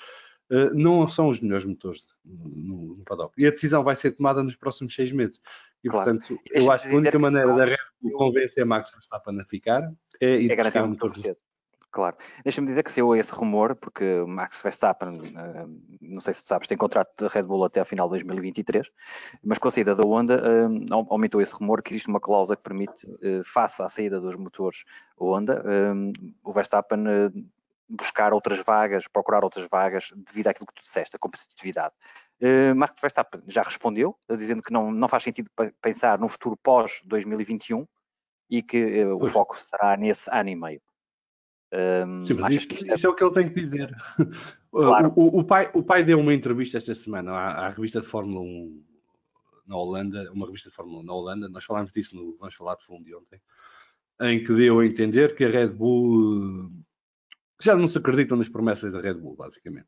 não 0.75 1.09
são 1.09 1.29
os 1.29 1.41
melhores 1.41 1.65
motores 1.65 2.05
no, 2.25 2.97
no 2.97 3.05
paddock. 3.05 3.35
E 3.37 3.47
a 3.47 3.51
decisão 3.51 3.83
vai 3.83 3.97
ser 3.97 4.13
tomada 4.13 4.43
nos 4.43 4.57
próximos 4.57 4.95
seis 4.95 5.11
meses. 5.13 5.41
E, 5.83 5.89
claro. 5.89 6.13
portanto, 6.13 6.41
eu 6.51 6.71
acho 6.71 6.89
que 6.89 6.95
a 6.95 6.99
única 6.99 7.19
maneira 7.19 7.55
da 7.55 7.65
Red 7.65 7.77
Bull 8.01 8.13
convencer 8.13 8.63
a 8.63 8.67
Max 8.67 8.91
Verstappen 8.91 9.41
a 9.41 9.45
ficar 9.45 9.93
é 10.21 10.45
é 10.45 10.83
um 10.83 10.89
motor 10.89 11.17
cedo. 11.17 11.37
Claro. 11.97 12.17
Deixa-me 12.45 12.67
dizer 12.67 12.83
que 12.83 12.93
se 12.93 13.01
eu 13.01 13.17
esse 13.17 13.33
rumor, 13.33 13.75
porque 13.75 14.05
Max 14.27 14.61
Verstappen, 14.61 15.33
eh, 15.35 15.67
não 16.03 16.21
sei 16.21 16.35
se 16.35 16.43
sabes, 16.43 16.69
tem 16.69 16.77
contrato 16.77 17.25
da 17.25 17.29
Red 17.29 17.45
Bull 17.45 17.65
até 17.65 17.81
ao 17.81 17.87
final 17.87 18.07
de 18.09 18.11
2023, 18.25 18.91
mas 19.43 19.57
com 19.57 19.69
a 19.69 19.71
saída 19.71 19.95
da 19.95 20.05
Honda 20.05 20.43
eh, 20.45 20.95
aumentou 21.09 21.41
esse 21.41 21.55
rumor 21.55 21.83
que 21.83 21.93
existe 21.93 22.09
uma 22.09 22.21
cláusula 22.21 22.57
que 22.57 22.63
permite, 22.63 23.07
face 23.45 23.83
à 23.83 23.89
saída 23.89 24.21
dos 24.21 24.37
motores 24.37 24.85
Honda, 25.19 25.65
o 26.45 26.53
Verstappen 26.53 27.05
buscar 27.89 28.33
outras 28.33 28.61
vagas, 28.61 29.07
procurar 29.07 29.45
outras 29.45 29.67
vagas 29.71 30.13
devido 30.17 30.49
àquilo 30.49 30.67
que 30.67 30.75
tu 30.75 30.83
disseste, 30.83 31.17
a 31.17 31.19
competitividade. 31.19 31.95
Uh, 32.41 32.75
Marco 32.75 33.01
Verstappen 33.01 33.43
já 33.47 33.63
respondeu, 33.63 34.17
dizendo 34.29 34.63
que 34.63 34.73
não, 34.73 34.91
não 34.91 35.09
faz 35.09 35.23
sentido 35.23 35.51
pensar 35.81 36.19
no 36.19 36.29
futuro 36.29 36.57
pós-2021 36.63 37.87
e 38.51 38.63
que 38.63 39.05
uh, 39.05 39.23
o 39.23 39.27
foco 39.27 39.59
será 39.59 39.97
nesse 39.97 40.31
ano 40.31 40.51
e 40.51 40.57
meio. 40.57 40.81
Um, 41.73 42.23
Sim, 42.23 42.35
mas 42.35 42.55
isto, 42.55 42.75
isto 42.75 42.91
é... 42.91 42.95
isso 42.95 43.07
é 43.07 43.11
o 43.11 43.15
que 43.15 43.25
ele 43.25 43.35
tem 43.35 43.49
que 43.49 43.61
dizer. 43.61 43.95
Claro. 44.77 45.11
O, 45.17 45.39
o, 45.39 45.41
o, 45.41 45.45
pai, 45.45 45.71
o 45.73 45.83
pai 45.83 46.05
deu 46.05 46.21
uma 46.21 46.35
entrevista 46.35 46.77
esta 46.77 46.95
semana 46.95 47.33
à, 47.33 47.67
à, 47.67 47.69
revista 47.71 47.99
de 47.99 48.07
Fórmula 48.07 48.43
1 48.43 48.85
na 49.67 49.75
Holanda, 49.75 50.31
uma 50.33 50.45
revista 50.45 50.69
de 50.69 50.77
Fórmula 50.77 51.01
1 51.01 51.03
na 51.03 51.15
Holanda, 51.15 51.49
nós 51.49 51.65
falámos 51.65 51.93
disso 51.93 52.15
no 52.15 52.37
Vamos 52.37 52.55
Falar 52.55 52.75
de 52.75 52.85
Fundo 52.85 53.03
de 53.03 53.15
ontem, 53.15 53.41
em 54.21 54.45
que 54.45 54.53
deu 54.53 54.81
a 54.81 54.87
entender 54.87 55.35
que 55.35 55.45
a 55.45 55.49
Red 55.49 55.69
Bull 55.69 56.71
já 57.63 57.75
não 57.75 57.89
se 57.89 57.99
acreditam 57.99 58.37
nas 58.37 58.49
promessas 58.49 58.93
da 58.93 59.01
Red 59.01 59.15
Bull, 59.15 59.37
basicamente. 59.37 59.87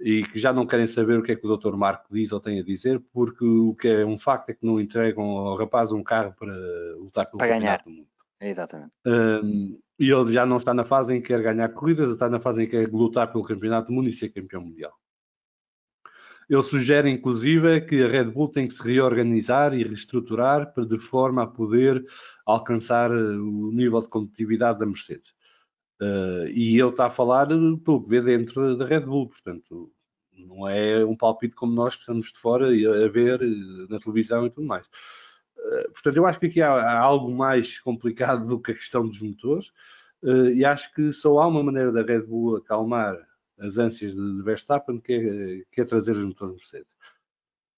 E 0.00 0.24
que 0.24 0.38
já 0.38 0.52
não 0.52 0.66
querem 0.66 0.86
saber 0.86 1.18
o 1.18 1.22
que 1.22 1.32
é 1.32 1.36
que 1.36 1.46
o 1.46 1.56
Dr. 1.56 1.76
Marco 1.76 2.12
diz 2.12 2.32
ou 2.32 2.40
tem 2.40 2.58
a 2.58 2.64
dizer, 2.64 3.00
porque 3.12 3.44
o 3.44 3.74
que 3.74 3.88
é 3.88 4.04
um 4.04 4.18
facto 4.18 4.50
é 4.50 4.54
que 4.54 4.66
não 4.66 4.80
entregam 4.80 5.24
ao 5.24 5.56
rapaz 5.56 5.92
um 5.92 6.02
carro 6.02 6.34
para 6.38 6.54
lutar 6.96 7.26
pelo 7.26 7.38
para 7.38 7.58
ganhar. 7.58 7.82
do 7.84 7.90
mundo. 7.90 8.08
Exatamente. 8.40 8.92
Um, 9.06 9.78
e 9.98 10.10
ele 10.10 10.32
já 10.32 10.44
não 10.44 10.56
está 10.56 10.74
na 10.74 10.84
fase 10.84 11.14
em 11.14 11.20
que 11.20 11.28
quer 11.28 11.42
ganhar 11.42 11.68
corridas, 11.68 12.10
está 12.10 12.28
na 12.28 12.40
fase 12.40 12.62
em 12.62 12.66
que 12.66 12.72
quer 12.72 12.92
lutar 12.92 13.30
pelo 13.30 13.44
campeonato 13.44 13.88
do 13.88 13.94
mundo 13.94 14.08
e 14.08 14.12
ser 14.12 14.30
campeão 14.30 14.62
mundial. 14.62 14.92
Ele 16.48 16.62
sugere, 16.62 17.08
inclusive, 17.08 17.80
que 17.82 18.02
a 18.02 18.08
Red 18.08 18.24
Bull 18.24 18.50
tem 18.50 18.68
que 18.68 18.74
se 18.74 18.82
reorganizar 18.82 19.72
e 19.72 19.82
reestruturar 19.82 20.74
para 20.74 20.84
de 20.84 20.98
forma 20.98 21.42
a 21.42 21.46
poder 21.46 22.04
alcançar 22.44 23.10
o 23.10 23.70
nível 23.72 24.02
de 24.02 24.08
competitividade 24.08 24.78
da 24.78 24.86
Mercedes. 24.86 25.32
Uh, 26.00 26.48
e 26.48 26.78
ele 26.78 26.90
está 26.90 27.06
a 27.06 27.10
falar 27.10 27.46
pelo 27.46 28.02
que 28.02 28.08
vê 28.08 28.20
dentro 28.20 28.76
da 28.76 28.84
Red 28.84 29.00
Bull, 29.00 29.28
portanto, 29.28 29.92
não 30.32 30.68
é 30.68 31.04
um 31.04 31.16
palpite 31.16 31.54
como 31.54 31.72
nós 31.72 31.94
que 31.94 32.00
estamos 32.00 32.32
de 32.32 32.38
fora 32.38 32.66
a, 32.66 33.08
ver 33.08 33.40
eh, 33.42 33.86
na 33.88 34.00
televisão 34.00 34.44
e 34.44 34.50
tudo 34.50 34.66
mais. 34.66 34.86
Uh, 35.56 35.92
portanto, 35.92 36.16
eu 36.16 36.26
acho 36.26 36.40
que 36.40 36.46
aqui 36.46 36.60
há, 36.60 36.72
há, 36.72 36.98
algo 36.98 37.32
mais 37.32 37.78
complicado 37.78 38.46
do 38.46 38.60
que 38.60 38.72
a 38.72 38.74
questão 38.74 39.06
dos 39.08 39.20
motores, 39.20 39.68
uh, 40.22 40.48
e 40.50 40.64
acho 40.64 40.92
que 40.94 41.12
só 41.12 41.38
há 41.38 41.46
uma 41.46 41.62
maneira 41.62 41.92
da 41.92 42.02
Red 42.02 42.22
Bull 42.22 42.56
acalmar 42.56 43.16
as 43.58 43.78
ânsias 43.78 44.14
de, 44.16 44.36
de 44.36 44.42
Verstappen, 44.42 45.00
que 45.00 45.12
é, 45.12 45.64
que 45.72 45.80
é 45.80 45.84
trazer 45.84 46.12
os 46.12 46.24
motores 46.24 46.56
Mercedes. 46.56 46.92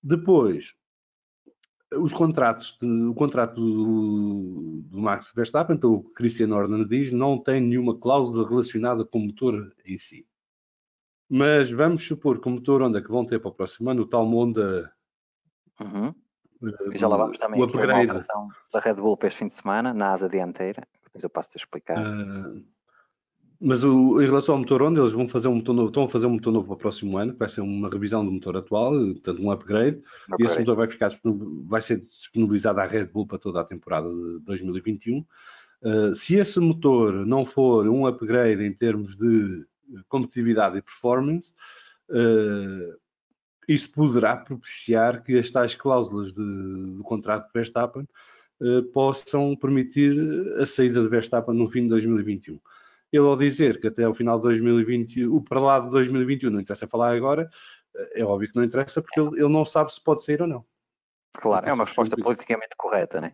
Depois, 0.03 0.75
os 1.95 2.12
contratos, 2.12 2.78
o 2.83 3.14
contrato 3.14 3.55
do, 3.55 4.83
do, 4.83 5.00
Max 5.00 5.33
Verstappen, 5.35 5.76
pelo 5.76 6.02
que 6.02 6.12
Christian 6.14 6.55
Horner 6.55 6.87
diz, 6.87 7.12
não 7.12 7.38
tem 7.38 7.61
nenhuma 7.61 7.99
cláusula 7.99 8.49
relacionada 8.49 9.05
com 9.05 9.19
o 9.19 9.26
motor 9.26 9.73
em 9.85 9.97
si. 9.97 10.26
Mas 11.28 11.71
vamos 11.71 12.07
supor 12.07 12.40
que 12.40 12.49
o 12.49 12.50
motor 12.50 12.83
Honda 12.83 13.02
que 13.02 13.11
vão 13.11 13.25
ter 13.25 13.40
para 13.40 13.50
o 13.50 13.55
próximo 13.55 13.90
ano, 13.90 14.02
o 14.02 14.07
tal 14.07 14.25
Honda. 14.26 14.93
Uhum. 15.81 16.09
Uh, 16.62 16.93
e 16.93 16.99
já 16.99 17.09
lá 17.09 17.16
vamos 17.16 17.38
também 17.38 17.61
o 17.61 17.64
upgrade. 17.64 17.93
uma 17.93 18.00
alteração 18.00 18.49
da 18.73 18.81
Red 18.81 18.95
Bull 18.95 19.16
para 19.16 19.28
este 19.28 19.38
fim 19.38 19.47
de 19.47 19.55
semana, 19.55 19.93
na 19.93 20.12
asa 20.12 20.28
dianteira. 20.28 20.87
Depois 21.05 21.23
eu 21.23 21.31
passo-te 21.31 21.59
a 21.59 21.61
explicar. 21.61 21.99
Uh, 21.99 22.64
mas 23.61 23.83
o, 23.83 24.21
em 24.21 24.27
relação 24.27 24.55
ao 24.55 24.61
motor 24.61 24.83
onde 24.83 25.01
eles 25.01 25.13
vão 25.13 25.29
fazer 25.29 25.49
um 25.49 25.55
motor 25.55 25.75
novo, 25.75 25.89
estão 25.89 26.05
a 26.05 26.09
fazer 26.09 26.27
um 26.27 26.35
motor 26.35 26.53
novo 26.53 26.67
para 26.67 26.75
o 26.75 26.79
próximo 26.79 27.17
ano, 27.17 27.33
que 27.33 27.39
vai 27.39 27.49
ser 27.49 27.63
uma 27.63 27.89
revisão 27.89 28.25
do 28.25 28.31
motor 28.31 28.57
atual, 28.57 28.93
portanto 28.93 29.43
um 29.43 29.51
upgrade, 29.51 30.03
okay. 30.31 30.45
e 30.45 30.47
esse 30.47 30.59
motor 30.59 30.77
vai, 30.77 30.89
ficar, 30.89 31.19
vai 31.65 31.81
ser 31.81 32.01
disponibilizado 32.01 32.81
à 32.81 32.87
Red 32.87 33.07
Bull 33.07 33.27
para 33.27 33.39
toda 33.39 33.61
a 33.61 33.65
temporada 33.65 34.09
de 34.09 34.41
2021. 34.41 35.25
Uh, 35.83 36.15
se 36.15 36.37
esse 36.37 36.59
motor 36.61 37.27
não 37.27 37.47
for 37.47 37.89
um 37.89 38.07
upgrade 38.07 38.65
em 38.65 38.73
termos 38.73 39.17
de 39.17 39.65
competitividade 40.09 40.77
e 40.79 40.83
performance, 40.83 41.53
uh, 42.11 42.97
isso 43.69 43.91
poderá 43.93 44.37
propiciar 44.37 45.23
que 45.23 45.39
as 45.39 45.51
tais 45.51 45.75
cláusulas 45.75 46.35
de, 46.35 46.43
do 46.97 47.03
contrato 47.03 47.47
de 47.47 47.53
Verstappen 47.55 48.07
uh, 48.61 48.83
possam 48.93 49.57
permitir 49.57 50.15
a 50.59 50.67
saída 50.67 51.03
de 51.03 51.09
Verstappen 51.09 51.55
no 51.55 51.69
fim 51.69 51.83
de 51.83 51.89
2021. 51.89 52.61
Ele 53.17 53.27
ao 53.27 53.37
dizer 53.37 53.81
que 53.81 53.89
até 53.89 54.05
ao 54.05 54.15
final 54.15 54.37
de 54.39 54.45
2020, 54.45 55.27
o 55.27 55.41
para 55.41 55.61
lá 55.61 55.81
de 55.81 55.91
2021 55.91 56.51
não 56.51 56.61
interessa 56.61 56.87
falar 56.87 57.15
agora, 57.15 57.49
é 58.15 58.25
óbvio 58.25 58.51
que 58.51 58.57
não 58.57 58.65
interessa 58.65 59.01
porque 59.03 59.19
ele, 59.19 59.41
ele 59.41 59.53
não 59.53 59.65
sabe 59.65 59.93
se 59.93 60.03
pode 60.03 60.23
sair 60.23 60.43
ou 60.43 60.49
não. 60.49 60.65
Claro, 61.33 61.69
é 61.69 61.73
uma 61.73 61.85
resposta 61.85 62.17
politicamente 62.17 62.75
correta, 62.77 63.21
né? 63.21 63.33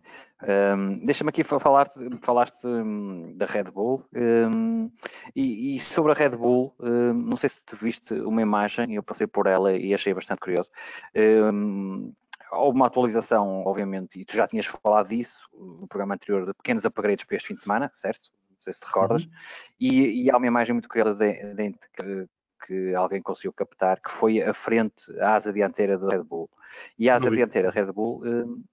Um, 0.75 1.05
Deixa-me 1.05 1.29
aqui 1.29 1.43
falar 1.43 1.87
falaste 2.21 2.67
hum, 2.67 3.33
da 3.35 3.45
Red 3.45 3.65
Bull 3.65 4.05
um, 4.13 4.91
e, 5.33 5.75
e, 5.75 5.79
sobre 5.79 6.11
a 6.11 6.15
Red 6.15 6.35
Bull, 6.35 6.75
um, 6.79 7.13
não 7.13 7.37
sei 7.37 7.49
se 7.49 7.63
te 7.65 7.75
viste 7.75 8.13
uma 8.13 8.41
imagem, 8.41 8.95
eu 8.95 9.03
passei 9.03 9.25
por 9.25 9.47
ela 9.47 9.73
e 9.73 9.93
achei 9.93 10.13
bastante 10.13 10.39
curioso. 10.39 10.69
Hum, 11.15 12.13
houve 12.51 12.75
uma 12.75 12.87
atualização, 12.87 13.63
obviamente, 13.65 14.19
e 14.19 14.25
tu 14.25 14.35
já 14.35 14.47
tinhas 14.47 14.65
falado 14.65 15.07
disso 15.07 15.47
no 15.53 15.87
programa 15.87 16.15
anterior, 16.15 16.45
de 16.45 16.53
pequenos 16.53 16.85
upgrades 16.85 17.25
para 17.25 17.37
este 17.37 17.47
fim 17.47 17.55
de 17.55 17.61
semana, 17.61 17.89
certo? 17.93 18.29
Sei 18.63 18.73
se 18.73 18.81
te 18.81 18.87
recordas, 18.87 19.25
uhum. 19.25 19.31
e, 19.79 20.23
e, 20.23 20.31
há 20.31 20.37
uma 20.37 20.47
imagem 20.47 20.73
muito 20.73 20.89
curiosa 20.89 21.25
de, 21.25 21.53
de, 21.53 21.75
que, 21.93 22.27
que, 22.65 22.95
alguém 22.95 23.21
conseguiu 23.21 23.53
captar, 23.53 24.01
que 24.01 24.11
foi 24.11 24.41
a 24.41 24.53
frente, 24.53 25.11
a 25.19 25.35
asa 25.35 25.51
dianteira 25.51 25.97
da 25.97 26.09
Red 26.09 26.23
Bull. 26.23 26.49
E 26.97 27.09
a 27.09 27.15
asa 27.15 27.25
Não 27.25 27.35
dianteira 27.35 27.69
da 27.69 27.73
Red 27.73 27.91
Bull, 27.91 28.23
hum, 28.25 28.63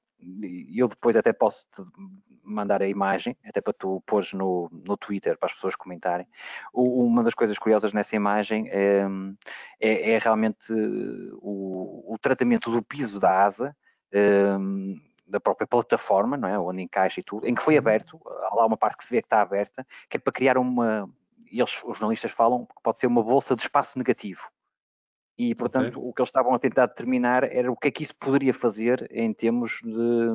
eu 0.74 0.88
depois 0.88 1.16
até 1.16 1.32
posso 1.32 1.66
te 1.70 1.82
mandar 2.42 2.82
a 2.82 2.88
imagem, 2.88 3.36
até 3.44 3.60
para 3.60 3.72
tu 3.72 4.02
pôres 4.06 4.32
no, 4.32 4.68
no 4.86 4.96
Twitter 4.96 5.38
para 5.38 5.46
as 5.46 5.52
pessoas 5.52 5.76
comentarem. 5.76 6.26
Uma 6.72 7.22
das 7.22 7.34
coisas 7.34 7.58
curiosas 7.58 7.92
nessa 7.92 8.16
imagem 8.16 8.68
é, 8.70 9.06
é, 9.80 10.12
é 10.12 10.18
realmente 10.18 10.72
o, 11.40 12.14
o, 12.14 12.18
tratamento 12.18 12.70
do 12.70 12.82
piso 12.82 13.20
da 13.20 13.44
asa. 13.44 13.76
Um, 14.12 14.96
da 15.30 15.40
própria 15.40 15.66
plataforma, 15.66 16.36
não 16.36 16.48
é? 16.48 16.58
onde 16.58 16.82
encaixa 16.82 17.20
e 17.20 17.22
tudo, 17.22 17.46
em 17.46 17.54
que 17.54 17.62
foi 17.62 17.74
uhum. 17.74 17.78
aberto, 17.78 18.20
há 18.26 18.54
lá 18.54 18.66
uma 18.66 18.76
parte 18.76 18.96
que 18.96 19.04
se 19.04 19.10
vê 19.10 19.22
que 19.22 19.26
está 19.26 19.40
aberta, 19.40 19.86
que 20.08 20.16
é 20.16 20.20
para 20.20 20.32
criar 20.32 20.58
uma, 20.58 21.08
eles, 21.50 21.82
os 21.84 21.98
jornalistas 21.98 22.30
falam 22.30 22.66
que 22.66 22.82
pode 22.82 23.00
ser 23.00 23.06
uma 23.06 23.22
bolsa 23.22 23.54
de 23.54 23.62
espaço 23.62 23.98
negativo. 23.98 24.50
E, 25.38 25.54
portanto, 25.54 25.98
okay. 25.98 26.10
o 26.10 26.12
que 26.12 26.20
eles 26.20 26.28
estavam 26.28 26.54
a 26.54 26.58
tentar 26.58 26.86
determinar 26.86 27.44
era 27.44 27.72
o 27.72 27.76
que 27.76 27.88
é 27.88 27.90
que 27.90 28.02
isso 28.02 28.14
poderia 28.14 28.52
fazer 28.52 29.08
em 29.10 29.32
termos 29.32 29.80
de, 29.82 30.28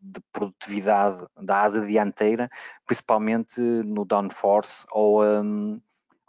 de 0.00 0.20
produtividade 0.32 1.26
da 1.36 1.62
asa 1.62 1.84
dianteira, 1.84 2.48
principalmente 2.86 3.60
no 3.60 4.06
downforce 4.06 4.86
ou, 4.90 5.22
um, 5.22 5.80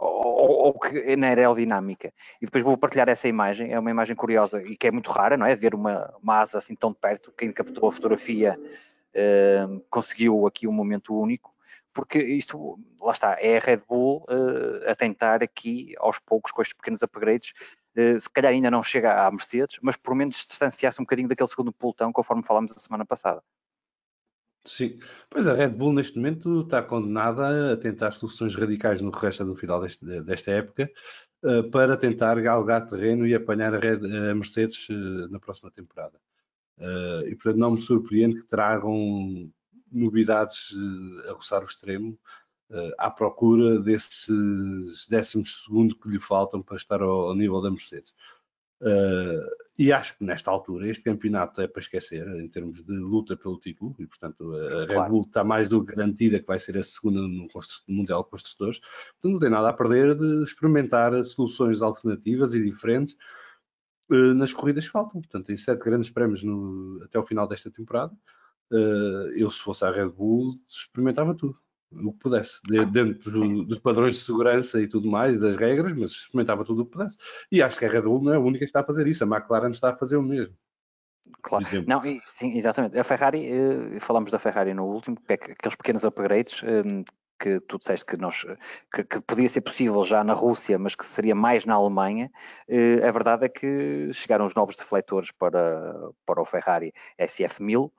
ou, 0.02 0.50
ou 0.66 0.80
que, 0.80 1.16
na 1.16 1.28
aerodinâmica. 1.28 2.12
E 2.42 2.46
depois 2.46 2.64
vou 2.64 2.78
partilhar 2.78 3.08
essa 3.08 3.28
imagem, 3.28 3.72
é 3.72 3.80
uma 3.80 3.92
imagem 3.92 4.16
curiosa 4.16 4.62
e 4.64 4.76
que 4.76 4.88
é 4.88 4.92
muito 4.92 5.12
rara, 5.12 5.38
não 5.38 5.46
é? 5.46 5.56
Ver 5.56 5.76
uma, 5.76 6.14
uma 6.22 6.40
asa 6.40 6.58
assim 6.58 6.76
tão 6.76 6.92
de 6.92 6.98
perto, 6.98 7.32
quem 7.32 7.52
captou 7.52 7.88
a 7.88 7.92
fotografia 7.92 8.60
uh, 8.60 9.80
conseguiu 9.90 10.48
aqui 10.48 10.68
um 10.68 10.72
momento 10.72 11.16
único, 11.16 11.54
porque 11.94 12.18
isto, 12.18 12.80
lá 13.02 13.12
está, 13.12 13.38
é 13.40 13.58
a 13.58 13.60
Red 13.60 13.82
Bull 13.88 14.26
uh, 14.30 14.90
a 14.90 14.96
tentar 14.96 15.44
aqui, 15.44 15.94
aos 16.00 16.18
poucos, 16.20 16.52
com 16.52 16.62
estes 16.62 16.76
pequenos 16.76 17.04
upgrades, 17.04 17.54
uh, 17.96 18.20
se 18.20 18.30
calhar 18.30 18.52
ainda 18.52 18.72
não 18.72 18.82
chega 18.82 19.26
à 19.26 19.30
Mercedes, 19.30 19.78
mas 19.82 19.96
por 19.96 20.16
menos 20.16 20.46
distanciar-se 20.48 21.00
um 21.00 21.04
bocadinho 21.04 21.28
daquele 21.28 21.50
segundo 21.50 21.72
pelotão, 21.72 22.12
conforme 22.12 22.44
falámos 22.44 22.76
a 22.76 22.80
semana 22.80 23.06
passada. 23.06 23.44
Sim, 24.66 25.00
pois 25.30 25.48
a 25.48 25.54
Red 25.54 25.70
Bull 25.70 25.94
neste 25.94 26.18
momento 26.18 26.62
está 26.62 26.84
condenada 26.84 27.74
a 27.74 27.78
tentar 27.78 28.12
soluções 28.12 28.56
radicais 28.56 29.02
no 29.02 29.10
resto 29.10 29.44
do 29.44 29.56
final 29.56 29.82
deste, 29.82 30.06
desta 30.22 30.52
época 30.52 30.92
uh, 31.44 31.70
para 31.72 31.98
tentar 31.98 32.40
galgar 32.40 32.88
terreno 32.88 33.26
e 33.26 33.34
apanhar 33.34 33.74
a, 33.74 33.80
Red, 33.80 34.06
a 34.06 34.36
Mercedes 34.36 34.88
uh, 34.90 35.28
na 35.32 35.40
próxima 35.40 35.72
temporada. 35.72 36.20
E 37.28 37.36
portanto 37.36 37.58
não 37.58 37.72
me 37.72 37.82
surpreende 37.82 38.38
que 38.38 38.48
tragam 38.48 39.52
novidades 39.92 40.74
a 41.30 41.34
roçar 41.34 41.62
o 41.62 41.68
extremo 41.68 42.18
à 42.98 43.12
procura 43.12 43.80
desses 43.80 45.06
décimos 45.08 45.64
segundos 45.64 45.96
que 45.96 46.10
lhe 46.10 46.20
faltam 46.20 46.64
para 46.64 46.78
estar 46.78 47.02
ao, 47.04 47.30
ao 47.30 47.36
nível 47.36 47.62
da 47.62 47.70
Mercedes. 47.70 48.16
Uh, 48.82 49.46
e 49.82 49.92
acho 49.92 50.16
que 50.16 50.24
nesta 50.24 50.52
altura 50.52 50.88
este 50.88 51.06
campeonato 51.06 51.60
é 51.60 51.68
para 51.68 51.80
esquecer 51.80 52.28
em 52.40 52.48
termos 52.48 52.84
de 52.84 52.94
luta 52.94 53.36
pelo 53.36 53.58
título 53.58 53.96
e 53.98 54.06
portanto 54.06 54.54
a 54.56 54.86
Red 54.86 55.10
Bull 55.10 55.24
está 55.24 55.44
mais 55.44 55.68
do 55.68 55.84
que 55.84 55.96
garantida 55.96 56.40
que 56.40 56.46
vai 56.46 56.60
ser 56.60 56.78
a 56.78 56.84
segunda 56.84 57.20
no 57.20 57.48
Mundial 57.88 58.24
de 58.24 58.30
Construtores, 58.30 58.80
portanto 58.80 59.34
não 59.34 59.40
tem 59.40 59.50
nada 59.50 59.70
a 59.70 59.74
perder 59.74 60.16
de 60.16 60.44
experimentar 60.44 61.26
soluções 61.26 61.82
alternativas 61.82 62.54
e 62.54 62.62
diferentes 62.62 63.18
uh, 64.12 64.36
nas 64.36 64.54
corridas 64.54 64.86
que 64.86 64.92
faltam. 64.92 65.20
Portanto 65.20 65.48
tem 65.48 65.58
sete 65.58 65.84
grandes 65.84 66.12
prémios 66.12 66.44
no, 66.44 67.02
até 67.04 67.18
o 67.18 67.26
final 67.26 67.48
desta 67.48 67.72
temporada. 67.72 68.14
Uh, 68.72 69.34
eu 69.36 69.50
se 69.50 69.60
fosse 69.60 69.84
a 69.84 69.90
Red 69.90 70.10
Bull 70.10 70.60
experimentava 70.70 71.34
tudo 71.34 71.58
o 71.92 72.14
que 72.14 72.20
pudesse, 72.20 72.60
dentro 72.92 73.66
dos 73.66 73.80
padrões 73.80 74.16
de 74.16 74.24
segurança 74.24 74.82
e 74.82 74.88
tudo 74.88 75.10
mais, 75.10 75.40
das 75.40 75.56
regras, 75.56 75.98
mas 75.98 76.12
experimentava 76.12 76.64
tudo 76.64 76.84
o 76.84 76.86
que 76.86 76.92
pudesse. 76.92 77.18
E 77.52 77.62
acho 77.62 77.78
que 77.78 77.86
a 77.86 77.90
Red 77.90 78.02
Bull 78.02 78.22
não 78.22 78.34
é 78.34 78.38
a 78.38 78.40
única 78.40 78.60
que 78.60 78.66
está 78.66 78.82
a 78.82 78.86
fazer 78.86 79.08
isso, 79.08 79.24
a 79.24 79.28
McLaren 79.28 79.72
está 79.72 79.90
a 79.90 79.96
fazer 79.96 80.18
o 80.18 80.24
mesmo. 80.24 80.56
Claro, 81.42 81.66
não, 81.88 82.02
sim, 82.26 82.56
exatamente. 82.56 82.98
A 82.98 83.04
Ferrari, 83.04 83.48
eh, 83.48 84.00
falamos 84.00 84.32
da 84.32 84.40
Ferrari 84.40 84.74
no 84.74 84.86
último, 84.86 85.18
que 85.18 85.34
é 85.34 85.38
que 85.38 85.52
aqueles 85.52 85.76
pequenos 85.76 86.04
upgrades 86.04 86.62
eh, 86.64 87.04
que 87.40 87.60
tu 87.62 87.80
disseste 87.80 88.06
que, 88.06 88.18
nós, 88.18 88.46
que, 88.94 89.04
que, 89.04 89.20
podia 89.22 89.50
ser 89.50 89.62
possível 89.62 90.04
já 90.04 90.24
na 90.24 90.34
Rússia, 90.34 90.78
mas 90.78 90.94
que 90.94 91.06
seria 91.06 91.34
mais 91.34 91.66
na 91.66 91.74
Alemanha, 91.74 92.32
eh, 92.68 93.06
a 93.08 93.12
verdade 93.12 93.46
é 93.46 93.50
que 93.50 94.10
chegaram 94.14 94.46
os 94.46 94.54
novos 94.54 94.76
defletores 94.76 95.32
para, 95.32 96.12
para 96.26 96.42
o 96.42 96.46
Ferrari 96.46 96.94
SF1000, 97.20 97.92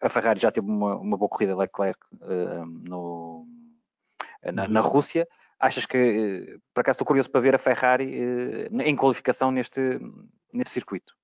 a 0.00 0.08
Ferrari 0.08 0.40
já 0.40 0.50
teve 0.50 0.66
uma, 0.66 0.96
uma 0.96 1.16
boa 1.16 1.28
corrida 1.28 1.56
Leclerc 1.56 2.00
uh, 2.14 2.64
no, 2.66 3.46
na, 4.52 4.66
na, 4.66 4.80
Rússia. 4.80 5.28
Achas 5.58 5.84
que, 5.84 5.96
uh, 6.56 6.60
por 6.72 6.80
acaso, 6.80 6.94
estou 6.94 7.06
curioso 7.06 7.30
para 7.30 7.40
ver 7.40 7.54
a 7.54 7.58
Ferrari 7.58 8.68
uh, 8.70 8.80
em 8.80 8.96
qualificação 8.96 9.50
neste, 9.50 10.00
neste 10.54 10.70
circuito? 10.70 11.14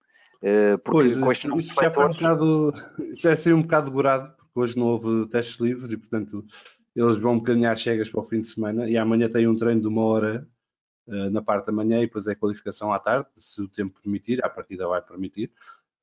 porque 0.85 1.09
pois, 1.09 1.19
com 1.19 1.33
estes 1.33 1.51
isso, 1.57 1.81
já 1.81 1.91
foi 1.91 2.05
um 2.05 2.09
bocado, 2.09 2.75
já 3.15 3.31
é 3.33 3.55
um 3.55 3.63
bocado 3.63 3.91
demorado, 3.91 4.37
porque 4.37 4.61
hoje 4.61 4.79
não 4.79 4.87
houve 4.87 5.27
testes 5.29 5.59
livres 5.59 5.91
e, 5.91 5.97
portanto, 5.97 6.45
eles 6.95 7.17
vão 7.17 7.33
um 7.33 7.39
bocadinho 7.39 7.69
às 7.69 7.81
chegas 7.81 8.11
para 8.11 8.21
o 8.21 8.29
fim 8.29 8.43
de 8.43 8.47
semana 8.47 8.89
e 8.89 8.97
amanhã 8.99 9.29
tem 9.29 9.49
um 9.49 9.57
treino 9.57 9.81
de 9.81 9.89
uma 9.89 10.03
hora 10.05 10.47
na 11.07 11.41
parte 11.43 11.67
da 11.67 11.73
manhã 11.73 11.99
e 11.99 12.07
depois 12.07 12.29
é 12.29 12.35
qualificação 12.35 12.93
à 12.93 12.99
tarde, 12.99 13.29
se 13.39 13.61
o 13.61 13.67
tempo 13.67 13.99
permitir, 14.01 14.45
a 14.45 14.49
partida 14.49 14.87
vai 14.87 15.01
permitir. 15.01 15.51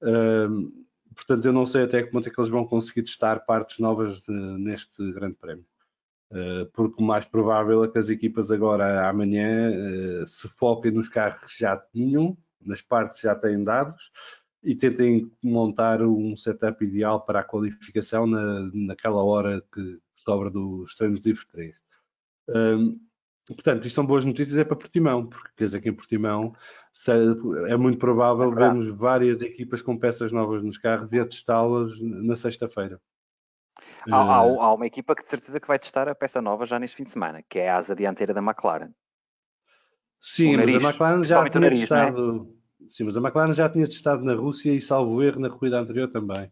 Uh, 0.02 0.84
portanto, 1.16 1.46
eu 1.46 1.54
não 1.54 1.66
sei 1.66 1.84
até 1.84 2.04
que 2.04 2.12
ponto 2.12 2.28
é 2.28 2.32
que 2.32 2.40
eles 2.40 2.50
vão 2.50 2.66
conseguir 2.66 3.04
testar 3.04 3.46
partes 3.46 3.80
novas 3.80 4.26
neste 4.28 5.12
Grande 5.12 5.36
Prémio. 5.36 5.66
Uh, 6.32 6.66
porque 6.74 7.02
o 7.02 7.06
mais 7.06 7.26
provável 7.26 7.84
é 7.84 7.88
que 7.88 8.00
as 8.00 8.10
equipas 8.10 8.50
agora, 8.50 9.08
amanhã, 9.08 9.72
uh, 9.72 10.28
se 10.28 10.48
foquem 10.50 10.92
nos 10.92 11.08
carros 11.08 11.40
que 11.42 11.60
já 11.60 11.78
tinham, 11.78 12.36
nas 12.60 12.82
partes 12.82 13.22
que 13.22 13.28
já 13.28 13.36
têm 13.36 13.64
dados, 13.64 14.12
e 14.64 14.74
tentem 14.74 15.32
montar 15.44 16.02
um 16.02 16.36
setup 16.36 16.84
ideal 16.84 17.22
para 17.22 17.42
a 17.42 17.44
qualificação 17.44 18.26
na, 18.26 18.72
naquela 18.74 19.24
hora 19.24 19.62
que 19.72 20.00
sobra 20.16 20.50
dos 20.50 20.96
treinos 20.96 21.24
livres 21.24 21.46
3. 21.52 21.76
Um, 22.50 23.00
portanto, 23.48 23.86
isto 23.86 23.96
são 23.96 24.06
boas 24.06 24.24
notícias 24.24 24.58
é 24.58 24.64
para 24.64 24.76
Portimão, 24.76 25.28
porque 25.28 25.50
quer 25.58 25.66
dizer 25.66 25.82
que 25.82 25.90
em 25.90 25.94
Portimão 25.94 26.56
é 27.68 27.76
muito 27.76 27.98
provável 27.98 28.52
é 28.52 28.56
vermos 28.56 28.96
várias 28.96 29.42
equipas 29.42 29.82
com 29.82 29.98
peças 29.98 30.32
novas 30.32 30.64
nos 30.64 30.78
carros 30.78 31.12
e 31.12 31.20
a 31.20 31.26
testá-las 31.26 32.00
na 32.02 32.36
sexta-feira. 32.36 33.00
Há, 34.10 34.42
há, 34.42 34.46
eh, 34.46 34.58
há, 34.60 34.74
uma 34.74 34.86
equipa 34.86 35.16
que 35.16 35.24
de 35.24 35.30
certeza 35.30 35.60
que 35.60 35.68
vai 35.68 35.80
testar 35.80 36.08
a 36.08 36.16
peça 36.16 36.42
nova 36.42 36.66
já 36.66 36.78
neste 36.80 36.98
fim 36.98 37.04
de 37.04 37.10
semana, 37.10 37.44
que 37.50 37.60
é 37.60 37.70
a 37.70 37.78
asa 37.78 37.96
dianteira 37.96 38.34
da 38.34 38.42
McLaren. 38.42 38.92
Sim, 40.22 40.56
nariz, 40.56 40.76
mas 40.76 40.86
a 40.86 40.90
McLaren 40.90 41.24
já 41.24 41.50
tinha 41.50 41.62
nariz, 41.62 41.80
é? 41.80 41.82
testado. 41.82 42.58
É? 42.82 42.90
Sim, 42.90 43.04
mas 43.06 43.18
a 43.18 43.20
McLaren 43.20 43.54
já 43.54 43.70
tinha 43.70 43.88
testado 43.88 44.24
na 44.24 44.34
Rússia 44.34 44.72
e 44.72 44.82
salvo 44.82 45.22
erro 45.22 45.40
na 45.40 45.50
corrida 45.50 45.80
anterior 45.80 46.10
também, 46.10 46.52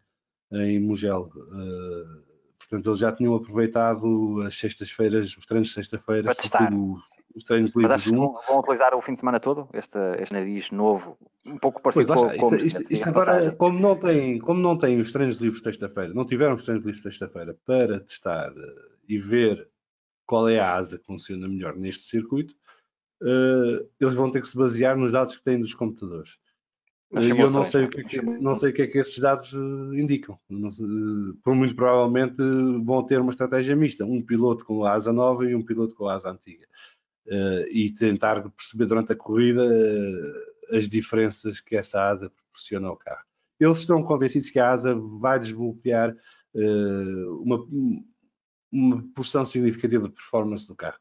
em 0.52 0.80
Mugello. 0.80 1.32
Uh, 1.36 2.31
portanto, 2.72 2.90
eles 2.90 3.00
já 3.00 3.12
tinham 3.12 3.36
aproveitado 3.36 4.42
as 4.44 4.58
sextas-feiras, 4.58 5.36
os 5.36 5.46
treinos 5.46 5.68
de 5.68 5.74
sexta-feira, 5.74 6.30
os 7.36 7.44
treinos 7.44 7.76
livres. 7.76 7.92
Mas 7.92 7.92
acho 7.92 8.10
que 8.10 8.16
vão, 8.16 8.60
utilizar 8.60 8.96
o 8.96 9.02
fim 9.02 9.12
de 9.12 9.20
semana 9.20 9.42
todo, 9.42 9.68
este, 9.74 10.00
este 10.20 10.34
nariz 10.34 10.72
novo, 10.72 11.18
um 11.46 11.58
pouco 11.58 11.82
parecido 11.82 12.14
pois, 12.14 12.40
com, 12.40 12.56
isto, 12.56 12.68
isto, 12.80 12.94
isto 12.94 13.10
agora, 13.10 13.52
como 13.52 13.78
não, 13.78 13.98
tem, 13.98 14.40
como 14.40 14.62
não 14.62 14.78
tem 14.78 15.00
os 15.02 15.12
treinos 15.12 15.36
livres 15.36 15.62
de 15.62 15.66
sexta-feira, 15.66 16.14
não 16.14 16.26
tiveram 16.26 16.56
os 16.56 16.64
treinos 16.64 16.86
livres 16.86 17.04
de 17.04 17.10
sexta-feira 17.10 17.58
para 17.66 18.00
testar 18.00 18.52
uh, 18.52 18.90
e 19.06 19.18
ver 19.18 19.68
qual 20.26 20.48
é 20.48 20.58
a 20.58 20.74
asa 20.74 20.98
que 20.98 21.06
funciona 21.06 21.50
melhor 21.50 21.76
neste 21.76 22.06
circuito, 22.06 22.56
uh, 23.22 23.86
eles 24.00 24.14
vão 24.14 24.32
ter 24.32 24.40
que 24.40 24.48
se 24.48 24.58
basear 24.58 24.96
nos 24.96 25.12
dados 25.12 25.36
que 25.36 25.44
têm 25.44 25.60
dos 25.60 25.74
computadores. 25.74 26.38
Eu 27.14 27.52
não 27.52 27.66
sei, 27.66 27.86
o 27.86 27.90
que 27.90 28.00
é 28.00 28.04
que, 28.04 28.22
não 28.22 28.56
sei 28.56 28.70
o 28.70 28.74
que 28.74 28.82
é 28.84 28.88
que 28.88 28.98
esses 28.98 29.20
dados 29.20 29.52
uh, 29.52 29.94
indicam. 29.94 30.40
Uh, 30.50 31.36
por 31.44 31.54
muito 31.54 31.76
provavelmente 31.76 32.38
vão 32.86 33.04
ter 33.06 33.20
uma 33.20 33.32
estratégia 33.32 33.76
mista, 33.76 34.06
um 34.06 34.22
piloto 34.22 34.64
com 34.64 34.86
a 34.86 34.94
asa 34.94 35.12
nova 35.12 35.44
e 35.44 35.54
um 35.54 35.62
piloto 35.62 35.94
com 35.94 36.08
a 36.08 36.16
asa 36.16 36.32
antiga. 36.32 36.66
E 37.70 37.92
tentar 37.92 38.42
perceber 38.50 38.88
durante 38.88 39.14
a 39.14 39.16
corrida 39.16 39.62
as 40.72 40.90
diferenças 40.90 41.62
que 41.62 41.78
essa 41.78 42.02
asa 42.02 42.30
proporciona 42.30 42.88
ao 42.88 42.98
carro. 42.98 43.24
Eles 43.60 43.78
estão 43.78 44.04
convencidos 44.04 44.50
que 44.50 44.60
a 44.60 44.70
asa 44.70 44.96
vai 44.96 45.40
desbloquear 45.40 46.14
uma, 47.42 47.66
uma 48.72 49.04
porção 49.16 49.46
significativa 49.46 50.10
de 50.10 50.16
performance 50.16 50.68
do 50.68 50.76
carro. 50.76 50.98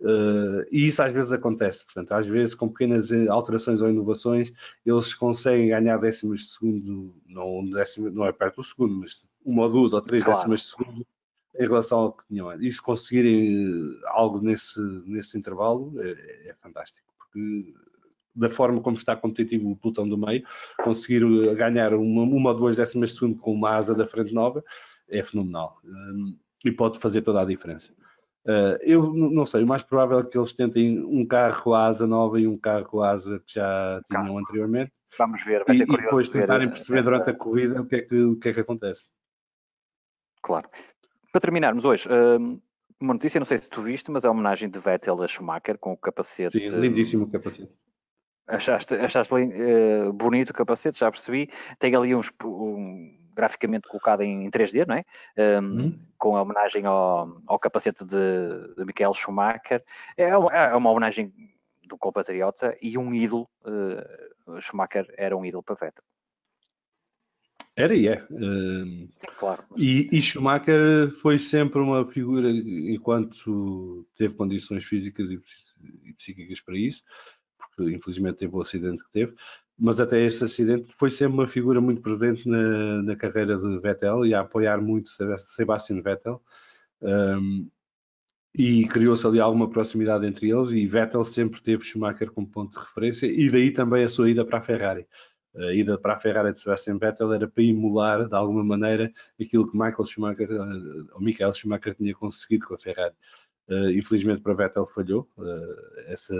Uh, 0.00 0.64
e 0.70 0.88
isso 0.88 1.02
às 1.02 1.12
vezes 1.12 1.30
acontece, 1.30 1.84
portanto, 1.84 2.12
às 2.12 2.26
vezes 2.26 2.54
com 2.54 2.68
pequenas 2.68 3.12
alterações 3.28 3.82
ou 3.82 3.90
inovações, 3.90 4.50
eles 4.84 5.12
conseguem 5.12 5.68
ganhar 5.68 5.98
décimos 5.98 6.40
de 6.40 6.46
segundo, 6.48 7.14
não, 7.26 7.68
décimo, 7.68 8.10
não 8.10 8.24
é 8.24 8.32
perto 8.32 8.56
do 8.56 8.64
segundo, 8.64 8.94
mas 8.94 9.28
uma 9.44 9.64
ou 9.64 9.70
duas 9.70 9.92
ou 9.92 10.00
três 10.00 10.24
claro. 10.24 10.38
décimas 10.38 10.60
de 10.62 10.66
segundo 10.68 11.06
em 11.58 11.66
relação 11.66 11.98
ao 11.98 12.12
que 12.12 12.26
tinham 12.28 12.48
antes. 12.48 12.66
E 12.66 12.72
se 12.72 12.82
conseguirem 12.82 13.66
eh, 13.66 14.00
algo 14.06 14.40
nesse, 14.40 14.80
nesse 15.04 15.36
intervalo, 15.36 15.92
é, 16.00 16.48
é 16.48 16.54
fantástico, 16.62 17.06
porque 17.18 17.74
da 18.34 18.48
forma 18.48 18.80
como 18.80 18.96
está 18.96 19.16
competitivo 19.16 19.70
o 19.70 19.76
pelotão 19.76 20.08
do 20.08 20.16
meio, 20.16 20.44
conseguir 20.82 21.22
eh, 21.22 21.54
ganhar 21.54 21.92
uma, 21.92 22.22
uma 22.22 22.50
ou 22.50 22.56
duas 22.56 22.76
décimas 22.76 23.10
de 23.10 23.16
segundo 23.16 23.38
com 23.38 23.52
uma 23.52 23.76
asa 23.76 23.94
da 23.94 24.06
frente 24.06 24.32
nova 24.32 24.64
é 25.08 25.22
fenomenal. 25.22 25.78
Um, 25.84 26.36
e 26.64 26.70
pode 26.70 26.98
fazer 26.98 27.22
toda 27.22 27.40
a 27.40 27.44
diferença. 27.44 27.92
Uh, 28.46 28.78
eu 28.80 29.12
não 29.12 29.44
sei, 29.44 29.62
o 29.62 29.66
mais 29.66 29.82
provável 29.82 30.20
é 30.20 30.24
que 30.24 30.36
eles 30.36 30.54
tentem 30.54 30.98
um 31.04 31.26
carro 31.26 31.62
com 31.62 31.74
a 31.74 31.86
asa 31.86 32.06
nova 32.06 32.40
e 32.40 32.46
um 32.46 32.56
carro 32.56 32.86
com 32.86 33.02
a 33.02 33.10
asa 33.10 33.38
que 33.40 33.54
já 33.54 34.00
tinham 34.08 34.24
carro. 34.24 34.38
anteriormente. 34.38 34.92
Vamos 35.18 35.44
ver, 35.44 35.64
vai 35.66 35.76
ser 35.76 35.86
curioso. 35.86 36.02
E 36.02 36.04
depois 36.06 36.28
tentarem 36.30 36.68
perceber 36.68 37.00
essa... 37.00 37.10
durante 37.10 37.30
a 37.30 37.34
corrida 37.34 37.82
o 37.82 37.86
que, 37.86 37.96
é 37.96 38.02
que, 38.02 38.22
o 38.22 38.36
que 38.36 38.48
é 38.48 38.52
que 38.54 38.60
acontece. 38.60 39.04
Claro. 40.42 40.70
Para 41.30 41.40
terminarmos 41.40 41.84
hoje, 41.84 42.08
uh, 42.08 42.60
uma 42.98 43.14
notícia, 43.14 43.38
não 43.38 43.44
sei 43.44 43.58
se 43.58 43.68
tu 43.68 43.82
viste, 43.82 44.10
mas 44.10 44.24
é 44.24 44.28
a 44.28 44.30
homenagem 44.30 44.70
de 44.70 44.78
Vettel 44.78 45.22
a 45.22 45.28
Schumacher 45.28 45.78
com 45.78 45.92
o 45.92 45.96
capacete. 45.96 46.64
Sim, 46.64 46.76
lindíssimo 46.76 47.24
o 47.24 47.30
capacete. 47.30 47.72
Achaste, 48.46 48.94
achaste 48.94 49.34
uh, 49.34 50.12
bonito 50.12 50.50
o 50.50 50.54
capacete, 50.54 50.98
já 50.98 51.10
percebi. 51.10 51.50
Tem 51.78 51.94
ali 51.94 52.14
uns, 52.14 52.32
um, 52.44 53.16
graficamente 53.40 53.88
colocado 53.88 54.22
em 54.22 54.50
3D, 54.50 54.86
não 54.86 54.96
é? 54.96 55.04
Um, 55.60 55.64
uhum. 55.64 55.98
Com 56.18 56.36
a 56.36 56.42
homenagem 56.42 56.84
ao, 56.84 57.40
ao 57.46 57.58
capacete 57.58 58.04
de, 58.04 58.74
de 58.76 58.84
Michael 58.84 59.14
Schumacher. 59.14 59.82
É, 60.16 60.28
é 60.28 60.76
uma 60.76 60.90
homenagem 60.90 61.32
do 61.84 61.96
compatriota 61.96 62.76
e 62.82 62.98
um 62.98 63.14
ídolo. 63.14 63.48
Uh, 63.64 64.60
Schumacher 64.60 65.06
era 65.16 65.36
um 65.36 65.44
ídolo 65.44 65.62
para 65.62 65.74
Vettel. 65.74 66.04
Era 67.76 67.94
e 67.94 68.08
é. 68.08 68.22
Uh, 68.30 69.08
Sim, 69.16 69.28
claro. 69.38 69.64
E, 69.76 70.08
e, 70.12 70.20
Schumacher 70.20 71.10
foi 71.22 71.38
sempre 71.38 71.80
uma 71.80 72.04
figura, 72.06 72.50
enquanto 72.50 74.06
teve 74.16 74.34
condições 74.34 74.84
físicas 74.84 75.30
e, 75.30 75.40
e 76.04 76.12
psíquicas 76.12 76.60
para 76.60 76.76
isso, 76.76 77.02
porque 77.56 77.94
infelizmente 77.94 78.38
teve 78.38 78.54
o 78.54 78.60
acidente 78.60 79.02
que 79.02 79.10
teve, 79.12 79.34
mas 79.80 79.98
até 79.98 80.20
esse 80.22 80.44
acidente 80.44 80.92
foi 80.98 81.10
sempre 81.10 81.38
uma 81.38 81.48
figura 81.48 81.80
muito 81.80 82.02
presente 82.02 82.46
na, 82.46 83.02
na 83.02 83.16
carreira 83.16 83.56
de 83.56 83.78
Vettel 83.80 84.26
e 84.26 84.34
a 84.34 84.40
apoiar 84.40 84.80
muito 84.80 85.10
Sebastian 85.38 86.02
Vettel. 86.02 86.42
Um, 87.00 87.66
e 88.54 88.86
criou-se 88.88 89.26
ali 89.26 89.40
alguma 89.40 89.70
proximidade 89.70 90.26
entre 90.26 90.50
eles 90.50 90.70
e 90.70 90.86
Vettel 90.86 91.24
sempre 91.24 91.62
teve 91.62 91.84
Schumacher 91.84 92.30
como 92.30 92.46
ponto 92.48 92.78
de 92.78 92.84
referência 92.84 93.26
e 93.26 93.48
daí 93.48 93.70
também 93.70 94.04
a 94.04 94.08
sua 94.08 94.30
ida 94.30 94.44
para 94.44 94.58
a 94.58 94.62
Ferrari. 94.62 95.06
A 95.56 95.72
ida 95.72 95.96
para 95.98 96.14
a 96.14 96.20
Ferrari 96.20 96.52
de 96.52 96.60
Sebastian 96.60 96.98
Vettel 96.98 97.32
era 97.32 97.48
para 97.48 97.62
emular 97.62 98.28
de 98.28 98.34
alguma 98.34 98.62
maneira 98.62 99.10
aquilo 99.40 99.70
que 99.70 99.78
Michael 99.78 100.06
Schumacher, 100.06 100.50
eh, 100.50 101.14
ou 101.14 101.20
Michael 101.20 101.52
Schumacher 101.52 101.94
tinha 101.94 102.14
conseguido 102.14 102.66
com 102.66 102.74
a 102.74 102.78
Ferrari. 102.78 103.14
Uh, 103.68 103.90
infelizmente 103.92 104.42
para 104.42 104.52
Vettel 104.52 104.84
falhou 104.86 105.28
uh, 105.38 106.00
essa 106.08 106.34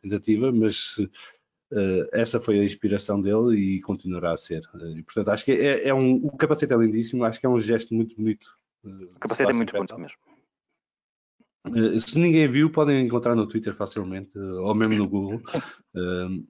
tentativa, 0.00 0.52
mas 0.52 0.96
essa 2.12 2.40
foi 2.40 2.60
a 2.60 2.64
inspiração 2.64 3.20
dele 3.20 3.56
e 3.56 3.80
continuará 3.80 4.32
a 4.32 4.36
ser. 4.36 4.62
Uh, 4.74 4.98
e, 4.98 5.02
portanto, 5.02 5.28
acho 5.30 5.44
que 5.44 5.52
é, 5.52 5.88
é, 5.88 5.94
um, 5.94 6.14
o 6.26 6.36
capacete 6.36 6.72
é 6.72 6.76
lindíssimo, 6.76 7.24
acho 7.24 7.40
que 7.40 7.46
é 7.46 7.48
um 7.48 7.60
gesto 7.60 7.94
muito 7.94 8.14
bonito. 8.16 8.46
Uh, 8.84 9.04
o 9.14 9.18
capacete 9.18 9.50
é 9.50 9.54
muito 9.54 9.72
bonito 9.72 9.98
mesmo. 9.98 10.16
se 12.00 12.18
ninguém 12.18 12.50
viu, 12.50 12.70
podem 12.70 13.04
encontrar 13.04 13.34
no 13.34 13.46
Twitter 13.48 13.74
facilmente, 13.74 14.38
ou 14.38 14.74
mesmo 14.74 14.96
no 14.96 15.08
Google. 15.08 15.40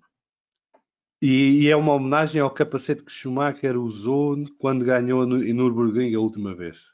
E, 1.22 1.62
e, 1.62 1.68
é 1.68 1.74
uma 1.74 1.94
homenagem 1.94 2.42
ao 2.42 2.50
capacete 2.50 3.02
que 3.02 3.11
Schumacher 3.11 3.74
usou 3.81 4.37
quando 4.59 4.85
ganhou 4.85 5.26
no, 5.26 5.42
em 5.42 5.55
Nürburgring 5.55 6.14
a 6.14 6.20
última 6.20 6.55
vez, 6.55 6.85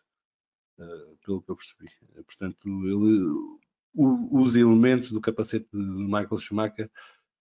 pelo 1.27 1.43
que 1.43 1.51
eu 1.51 1.57
percebi. 1.57 1.91
Portanto, 2.25 2.69
ele, 2.87 3.27
o, 3.93 4.41
os 4.41 4.55
elementos 4.55 5.11
do 5.11 5.21
capacete 5.21 5.69
de 5.73 5.77
Michael 5.77 6.39
Schumacher 6.39 6.89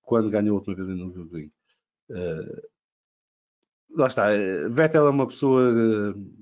quando 0.02 0.30
ganhou 0.30 0.56
a 0.56 0.60
última 0.60 0.76
vez 0.76 0.90
em 0.90 0.96
Nürburgring. 0.96 1.52
Uh, 2.10 2.62
lá 3.92 4.08
está, 4.08 4.28
Vettel 4.70 5.08
é 5.08 5.10
uma 5.10 5.28
pessoa 5.28 5.72
uh, 5.72 6.42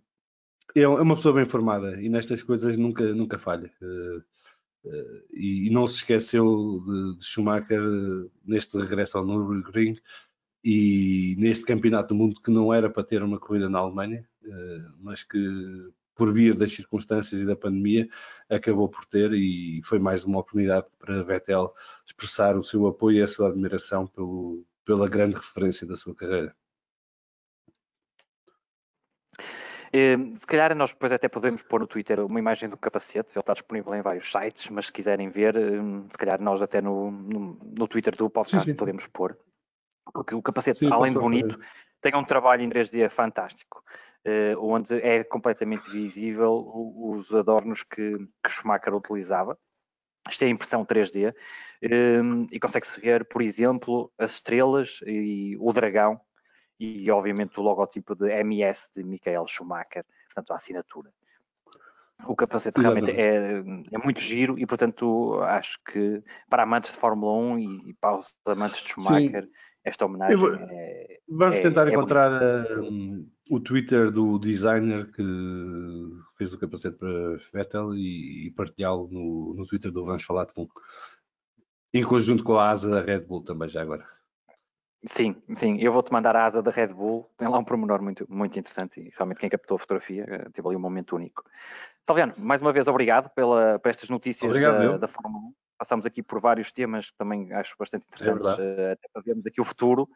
é 0.75 0.87
uma 0.87 1.15
pessoa 1.15 1.33
bem 1.33 1.45
formada 1.45 1.99
e 2.01 2.09
nestas 2.09 2.43
coisas 2.43 2.77
nunca, 2.77 3.03
nunca 3.13 3.39
falha. 3.39 3.71
Uh, 3.81 4.19
uh, 4.85 5.23
e, 5.33 5.69
não 5.71 5.87
se 5.87 5.97
esqueceu 5.97 6.83
de, 6.85 7.17
de, 7.17 7.25
Schumacher 7.25 7.81
neste 8.45 8.77
regresso 8.77 9.17
ao 9.17 9.25
Nürburgring 9.25 9.97
e 10.63 11.35
neste 11.39 11.65
campeonato 11.65 12.09
do 12.09 12.15
mundo 12.15 12.41
que 12.41 12.51
não 12.51 12.73
era 12.73 12.89
para 12.89 13.03
ter 13.03 13.23
uma 13.23 13.39
corrida 13.39 13.69
na 13.69 13.79
Alemanha, 13.79 14.27
uh, 14.43 14.93
mas 14.99 15.23
que 15.23 15.39
por 16.19 16.33
via 16.33 16.53
das 16.53 16.73
circunstâncias 16.73 17.39
e 17.39 17.45
da 17.45 17.55
pandemia, 17.55 18.09
acabou 18.49 18.89
por 18.89 19.05
ter 19.05 19.31
e 19.31 19.81
foi 19.85 19.99
mais 19.99 20.25
uma 20.25 20.39
oportunidade 20.39 20.85
para 20.99 21.23
Vettel 21.23 21.73
expressar 22.05 22.57
o 22.57 22.63
seu 22.63 22.85
apoio 22.87 23.19
e 23.19 23.21
a 23.23 23.27
sua 23.27 23.47
admiração 23.47 24.05
pelo, 24.05 24.65
pela 24.83 25.07
grande 25.07 25.37
referência 25.37 25.87
da 25.87 25.95
sua 25.95 26.13
carreira. 26.13 26.53
Eh, 29.93 30.17
se 30.33 30.45
calhar 30.45 30.75
nós 30.75 30.91
depois 30.91 31.13
até 31.13 31.29
podemos 31.29 31.63
pôr 31.63 31.79
no 31.79 31.87
Twitter 31.87 32.19
uma 32.19 32.37
imagem 32.37 32.67
do 32.67 32.75
capacete, 32.75 33.31
ele 33.33 33.39
está 33.39 33.53
disponível 33.53 33.95
em 33.95 34.01
vários 34.01 34.29
sites, 34.29 34.69
mas 34.69 34.87
se 34.87 34.91
quiserem 34.91 35.29
ver, 35.29 35.55
eh, 35.55 35.79
se 36.09 36.17
calhar 36.17 36.41
nós 36.41 36.61
até 36.61 36.81
no, 36.81 37.09
no, 37.09 37.57
no 37.77 37.87
Twitter 37.87 38.13
do 38.13 38.29
podcast 38.29 38.65
sim, 38.65 38.71
sim. 38.73 38.77
podemos 38.77 39.07
pôr. 39.07 39.37
Porque 40.13 40.35
o 40.35 40.41
capacete, 40.41 40.81
sim, 40.81 40.91
além 40.91 41.13
de 41.13 41.19
bonito, 41.19 41.57
tem 42.01 42.13
um 42.13 42.25
trabalho 42.25 42.61
em 42.61 42.69
3D 42.69 43.09
fantástico. 43.09 43.81
Eh, 44.25 44.53
onde 44.57 44.95
é 44.95 45.23
completamente 45.23 45.89
visível 45.89 46.69
os 46.97 47.33
adornos 47.33 47.83
que, 47.83 48.17
que 48.43 48.49
Schumacher 48.49 48.93
utilizava. 48.93 49.57
Isto 50.29 50.43
é 50.43 50.49
impressão 50.49 50.85
3D 50.85 51.33
ehm, 51.81 52.45
e 52.51 52.59
consegue-se 52.59 52.99
ver, 52.99 53.25
por 53.25 53.41
exemplo, 53.41 54.11
as 54.17 54.33
estrelas 54.33 54.99
e 55.05 55.55
o 55.57 55.71
dragão 55.71 56.19
e, 56.77 57.09
obviamente, 57.09 57.59
o 57.59 57.63
logotipo 57.63 58.13
de 58.13 58.29
MS 58.29 58.89
de 58.93 59.03
Michael 59.03 59.47
Schumacher, 59.47 60.05
portanto, 60.25 60.51
a 60.51 60.55
assinatura. 60.55 61.11
O 62.27 62.35
capacete 62.35 62.81
realmente 62.81 63.11
é, 63.11 63.63
é, 63.91 63.97
muito 63.97 64.19
giro 64.19 64.59
e, 64.59 64.65
portanto, 64.65 65.39
acho 65.41 65.79
que 65.85 66.21
para 66.49 66.63
amantes 66.63 66.91
de 66.91 66.97
Fórmula 66.97 67.33
1 67.33 67.59
e, 67.59 67.93
para 67.93 68.17
os 68.17 68.35
amantes 68.45 68.83
de 68.83 68.89
Schumacher, 68.89 69.45
Sim. 69.45 69.51
esta 69.85 70.05
homenagem 70.05 70.35
vou, 70.35 70.53
é. 70.53 71.19
Vamos 71.29 71.59
é, 71.59 71.61
tentar 71.61 71.87
é 71.87 71.91
encontrar 71.91 72.29
uh, 72.29 73.25
o 73.49 73.59
Twitter 73.59 74.11
do 74.11 74.37
designer 74.37 75.11
que 75.11 75.23
fez 76.37 76.53
o 76.53 76.59
capacete 76.59 76.97
para 76.97 77.37
Vettel 77.51 77.95
e, 77.95 78.45
e 78.45 78.51
partilhá-lo 78.51 79.09
no, 79.11 79.55
no 79.55 79.65
Twitter 79.65 79.91
do 79.91 80.05
Vamos 80.05 80.23
Falar 80.23 80.45
de 80.45 80.53
Com. 80.53 80.67
Em 81.91 82.03
conjunto 82.03 82.43
com 82.43 82.57
a 82.57 82.69
asa 82.69 82.87
da 82.87 83.01
Red 83.01 83.21
Bull 83.21 83.43
também 83.43 83.67
já 83.67 83.81
agora. 83.81 84.07
Sim, 85.03 85.41
sim, 85.55 85.77
eu 85.79 85.91
vou-te 85.91 86.11
mandar 86.11 86.35
a 86.35 86.45
asa 86.45 86.61
da 86.61 86.69
Red 86.69 86.89
Bull, 86.89 87.27
tem 87.37 87.47
lá 87.47 87.57
um 87.57 87.63
promenor 87.63 88.01
muito, 88.01 88.27
muito 88.29 88.59
interessante 88.59 88.99
e 88.99 89.11
realmente 89.15 89.39
quem 89.39 89.49
captou 89.49 89.75
a 89.75 89.79
fotografia 89.79 90.25
eh, 90.27 90.49
teve 90.51 90.67
ali 90.67 90.75
um 90.77 90.81
momento 90.81 91.15
único. 91.15 91.43
Salviano, 92.03 92.33
mais 92.37 92.61
uma 92.61 92.73
vez 92.73 92.87
obrigado 92.87 93.29
pela, 93.29 93.79
por 93.79 93.89
estas 93.89 94.09
notícias 94.09 94.59
da, 94.59 94.97
da, 94.97 95.07
Fórmula 95.07 95.45
1. 95.45 95.53
passamos 95.77 96.05
aqui 96.05 96.21
por 96.21 96.41
vários 96.41 96.71
temas 96.71 97.09
que 97.11 97.17
também 97.17 97.51
acho 97.53 97.75
bastante 97.79 98.03
é 98.03 98.07
interessantes, 98.07 98.59
é 98.59 98.91
até 98.91 99.07
para 99.11 99.23
vermos 99.23 99.47
aqui 99.47 99.61
o 99.61 99.65
futuro, 99.65 100.07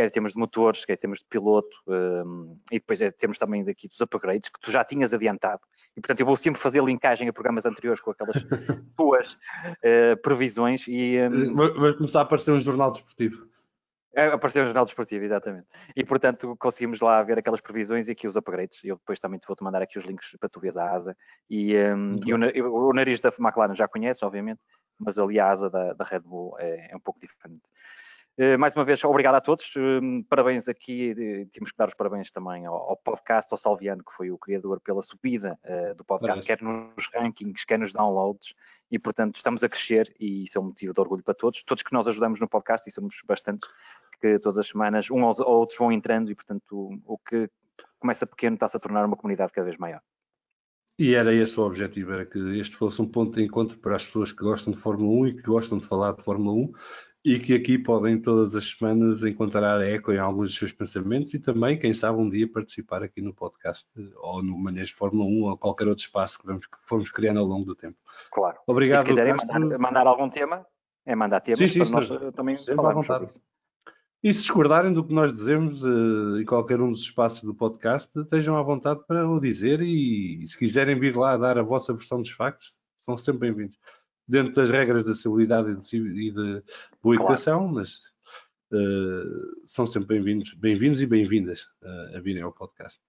quer 0.00 0.06
em 0.06 0.10
termos 0.10 0.32
de 0.32 0.38
motores, 0.38 0.84
quer 0.84 0.94
em 0.94 0.96
termos 0.96 1.18
de 1.18 1.26
piloto, 1.26 1.76
um, 1.86 2.58
e 2.72 2.78
depois 2.78 3.00
é, 3.02 3.10
temos 3.10 3.36
também 3.36 3.62
daqui 3.62 3.86
dos 3.86 4.00
upgrades 4.00 4.48
que 4.48 4.58
tu 4.58 4.70
já 4.70 4.82
tinhas 4.82 5.12
adiantado. 5.12 5.60
E 5.96 6.00
portanto 6.00 6.20
eu 6.20 6.26
vou 6.26 6.36
sempre 6.36 6.60
fazer 6.60 6.82
linkagem 6.82 7.28
a 7.28 7.32
programas 7.32 7.66
anteriores 7.66 8.00
com 8.00 8.10
aquelas 8.10 8.36
tuas 8.96 9.34
uh, 9.34 10.16
previsões 10.22 10.86
e 10.88 11.18
um, 11.20 11.54
vai 11.54 11.92
começar 11.94 12.20
a 12.20 12.22
aparecer 12.22 12.52
um 12.52 12.60
jornal 12.60 12.90
desportivo. 12.90 13.50
É, 14.12 14.26
apareceu 14.26 14.62
no 14.62 14.66
Jornal 14.66 14.84
Desportivo, 14.84 15.24
exatamente. 15.24 15.68
E, 15.94 16.04
portanto, 16.04 16.56
conseguimos 16.58 17.00
lá 17.00 17.22
ver 17.22 17.38
aquelas 17.38 17.60
previsões 17.60 18.08
e 18.08 18.12
aqui 18.12 18.26
os 18.26 18.34
upgrades. 18.34 18.82
Eu 18.82 18.96
depois 18.96 19.20
também 19.20 19.38
te 19.38 19.46
vou-te 19.46 19.62
mandar 19.62 19.80
aqui 19.82 19.98
os 19.98 20.04
links 20.04 20.36
para 20.36 20.48
tu 20.48 20.58
veres 20.58 20.76
a 20.76 20.90
asa. 20.90 21.16
E, 21.48 21.76
um, 21.76 22.18
e 22.26 22.60
o, 22.60 22.88
o, 22.88 22.92
nariz 22.92 23.20
da 23.20 23.28
McLaren 23.38 23.76
já 23.76 23.86
conhece, 23.86 24.24
obviamente, 24.24 24.60
mas 24.98 25.16
ali 25.16 25.38
a 25.38 25.48
asa 25.48 25.70
da, 25.70 25.92
da 25.92 26.04
Red 26.04 26.20
Bull 26.20 26.56
é, 26.58 26.90
é 26.90 26.96
um 26.96 27.00
pouco 27.00 27.20
diferente. 27.20 27.70
Eh, 28.42 28.56
mais 28.56 28.74
uma 28.74 28.86
vez, 28.86 29.04
obrigado 29.04 29.34
a 29.34 29.40
todos. 29.42 29.70
Eh, 29.76 30.00
parabéns 30.26 30.66
aqui, 30.66 31.12
temos 31.52 31.72
que 31.72 31.76
dar 31.76 31.88
os 31.88 31.94
parabéns 31.94 32.30
também 32.30 32.64
ao, 32.64 32.96
podcast, 32.96 33.52
ao 33.52 33.58
Salviano, 33.58 34.02
que 34.02 34.14
foi 34.14 34.30
o 34.30 34.38
criador 34.38 34.80
pela 34.80 35.02
subida 35.02 35.58
uh, 35.62 35.94
do 35.94 36.02
podcast, 36.02 36.42
Parece. 36.42 36.46
quer 36.46 36.62
nos 36.62 37.10
rankings, 37.14 37.66
quer 37.66 37.78
nos 37.78 37.92
downloads, 37.92 38.54
e 38.90 38.98
portanto 38.98 39.36
estamos 39.36 39.62
a 39.62 39.68
crescer 39.68 40.10
e 40.18 40.44
isso 40.44 40.56
é 40.56 40.60
um 40.62 40.64
motivo 40.64 40.94
de 40.94 41.00
orgulho 41.02 41.22
para 41.22 41.34
todos. 41.34 41.62
Todos 41.62 41.82
que 41.82 41.92
nós 41.92 42.08
ajudamos 42.08 42.40
no 42.40 42.48
podcast, 42.48 42.88
e 42.88 42.90
somos 42.90 43.14
bastantes, 43.26 43.68
que 44.18 44.38
todas 44.38 44.56
as 44.56 44.68
semanas 44.68 45.10
uns 45.10 45.22
aos 45.22 45.40
outros 45.40 45.78
vão 45.78 45.92
entrando 45.92 46.30
e 46.30 46.34
portanto 46.34 46.98
o 47.04 47.18
que 47.18 47.46
começa 47.98 48.26
pequeno 48.26 48.54
está-se 48.54 48.74
a 48.74 48.80
tornar 48.80 49.04
uma 49.04 49.18
comunidade 49.18 49.52
cada 49.52 49.66
vez 49.66 49.76
maior. 49.76 50.00
E 50.98 51.14
era 51.14 51.34
esse 51.34 51.58
o 51.58 51.62
objetivo, 51.62 52.12
era 52.12 52.24
que 52.24 52.38
este 52.58 52.76
fosse 52.76 53.00
um 53.00 53.06
ponto 53.06 53.36
de 53.36 53.42
encontro 53.42 53.78
para 53.78 53.96
as 53.96 54.04
pessoas 54.04 54.32
que 54.32 54.42
gostam 54.42 54.72
de 54.72 54.78
Fórmula 54.78 55.24
1 55.24 55.26
e 55.28 55.34
que 55.34 55.42
gostam 55.42 55.78
de 55.78 55.86
falar 55.86 56.12
de 56.12 56.22
Fórmula 56.22 56.54
1 56.54 56.72
e 57.24 57.38
que 57.38 57.54
aqui 57.54 57.78
podem 57.78 58.20
todas 58.20 58.56
as 58.56 58.70
semanas 58.70 59.22
encontrar 59.22 59.80
eco 59.82 60.10
em 60.10 60.18
alguns 60.18 60.48
dos 60.48 60.58
seus 60.58 60.72
pensamentos 60.72 61.34
e 61.34 61.38
também, 61.38 61.78
quem 61.78 61.92
sabe, 61.92 62.18
um 62.18 62.28
dia 62.28 62.50
participar 62.50 63.02
aqui 63.02 63.20
no 63.20 63.34
podcast 63.34 63.86
ou 64.16 64.42
no 64.42 64.58
Manejo 64.58 64.96
Fórmula 64.96 65.28
1 65.28 65.50
ou 65.50 65.58
qualquer 65.58 65.86
outro 65.86 66.04
espaço 66.04 66.38
que, 66.38 66.46
vamos, 66.46 66.66
que 66.66 66.76
formos 66.86 67.10
criando 67.10 67.40
ao 67.40 67.46
longo 67.46 67.66
do 67.66 67.74
tempo. 67.74 67.98
Claro. 68.32 68.58
Obrigado. 68.66 68.98
E 68.98 69.00
se 69.00 69.06
quiserem 69.06 69.34
mandar, 69.34 69.78
mandar, 69.78 70.06
algum 70.06 70.30
tema, 70.30 70.66
é 71.04 71.14
mandar 71.14 71.40
temas 71.40 71.58
sim, 71.58 71.68
sim, 71.68 71.78
para 71.80 71.90
nós 71.90 72.10
eh, 72.10 72.30
também 72.32 72.56
falarmos 72.56 73.06
sobre 73.06 73.26
isso. 73.26 73.42
E 74.22 74.34
se 74.34 74.40
discordarem 74.40 74.92
do 74.92 75.04
que 75.04 75.14
nós 75.14 75.32
dizemos 75.32 75.82
uh, 75.82 76.38
em 76.38 76.44
qualquer 76.44 76.80
um 76.80 76.90
dos 76.90 77.00
espaços 77.00 77.42
do 77.42 77.54
podcast, 77.54 78.18
estejam 78.18 78.56
à 78.56 78.62
vontade 78.62 79.00
para 79.06 79.26
o 79.26 79.40
dizer 79.40 79.80
e, 79.80 80.42
e 80.42 80.48
se 80.48 80.58
quiserem 80.58 80.98
vir 80.98 81.16
lá 81.16 81.36
dar 81.38 81.58
a 81.58 81.62
vossa 81.62 81.94
versão 81.94 82.20
dos 82.20 82.30
factos, 82.30 82.74
são 82.98 83.16
sempre 83.16 83.50
bem-vindos 83.50 83.78
dentro 84.30 84.54
das 84.54 84.70
regras 84.70 85.04
da 85.04 85.12
civilidade 85.12 85.76
e 85.92 86.30
de 86.30 86.62
boa 87.02 87.16
educação, 87.16 87.58
claro. 87.58 87.74
mas 87.74 87.94
uh, 88.72 89.66
são 89.66 89.86
sempre 89.86 90.20
bem-vindos 90.20 90.54
bem 90.54 90.76
e 90.76 91.06
bem-vindas 91.06 91.62
uh, 91.82 92.16
a 92.16 92.20
virem 92.20 92.42
ao 92.42 92.52
podcast. 92.52 93.00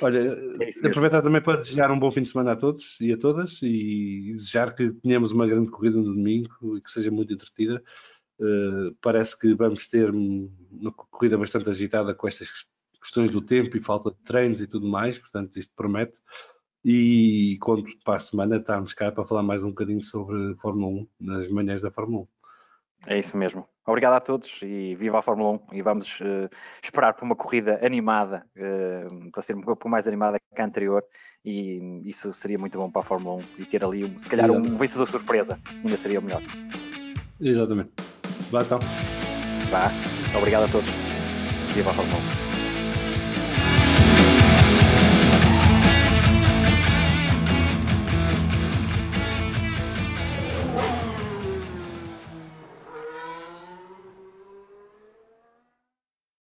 Olha, 0.00 0.20
é 0.20 0.86
aproveitar 0.86 1.20
também 1.20 1.42
para 1.42 1.58
desejar 1.58 1.90
um 1.90 1.98
bom 1.98 2.12
fim 2.12 2.22
de 2.22 2.28
semana 2.28 2.52
a 2.52 2.56
todos 2.56 2.96
e 3.00 3.12
a 3.12 3.18
todas 3.18 3.58
e 3.60 4.32
desejar 4.36 4.72
que 4.76 4.92
tenhamos 4.92 5.32
uma 5.32 5.48
grande 5.48 5.68
corrida 5.68 5.96
no 5.96 6.14
domingo 6.14 6.76
e 6.76 6.80
que 6.80 6.90
seja 6.92 7.10
muito 7.10 7.32
entretida. 7.32 7.82
Uh, 8.38 8.94
parece 9.02 9.36
que 9.36 9.52
vamos 9.52 9.88
ter 9.88 10.10
uma 10.10 10.92
corrida 10.92 11.36
bastante 11.36 11.68
agitada 11.68 12.14
com 12.14 12.28
estas 12.28 12.48
questões 13.00 13.32
do 13.32 13.42
tempo 13.42 13.76
e 13.76 13.80
falta 13.80 14.12
de 14.12 14.18
treinos 14.18 14.60
e 14.60 14.68
tudo 14.68 14.86
mais, 14.86 15.18
portanto 15.18 15.58
isto 15.58 15.72
promete 15.74 16.14
e 16.84 17.58
quando 17.60 17.84
para 18.04 18.16
a 18.16 18.20
semana 18.20 18.56
estamos 18.56 18.92
cá 18.92 19.12
para 19.12 19.24
falar 19.24 19.42
mais 19.42 19.64
um 19.64 19.68
bocadinho 19.68 20.02
sobre 20.02 20.54
Fórmula 20.56 20.88
1 20.88 21.06
nas 21.20 21.48
manhãs 21.48 21.82
da 21.82 21.90
Fórmula 21.90 22.22
1. 22.22 22.26
É 23.06 23.18
isso 23.18 23.36
mesmo. 23.36 23.66
Obrigado 23.86 24.14
a 24.14 24.20
todos 24.20 24.60
e 24.62 24.94
viva 24.94 25.18
a 25.18 25.22
Fórmula 25.22 25.60
1 25.72 25.74
e 25.76 25.82
vamos 25.82 26.20
uh, 26.20 26.48
esperar 26.82 27.14
por 27.14 27.24
uma 27.24 27.34
corrida 27.34 27.80
animada, 27.84 28.46
uh, 28.56 29.30
para 29.30 29.42
ser 29.42 29.56
um 29.56 29.62
pouco 29.62 29.88
mais 29.88 30.06
animada 30.06 30.38
que 30.54 30.60
a 30.60 30.64
anterior 30.64 31.02
e 31.44 32.02
isso 32.04 32.32
seria 32.32 32.58
muito 32.58 32.78
bom 32.78 32.90
para 32.90 33.00
a 33.00 33.04
Fórmula 33.04 33.36
1 33.36 33.62
e 33.62 33.64
ter 33.64 33.84
ali, 33.84 34.12
se 34.18 34.28
calhar, 34.28 34.50
um 34.50 34.76
vencedor 34.76 35.06
surpresa, 35.06 35.58
ainda 35.66 35.96
seria 35.96 36.20
o 36.20 36.22
melhor. 36.22 36.42
Exatamente. 37.40 37.90
Vá 38.50 38.60
então. 38.62 38.78
Vá. 39.70 39.90
Obrigado 40.36 40.64
a 40.64 40.68
todos. 40.68 40.90
Viva 41.74 41.90
a 41.90 41.94
Fórmula 41.94 42.18
1. 42.46 42.49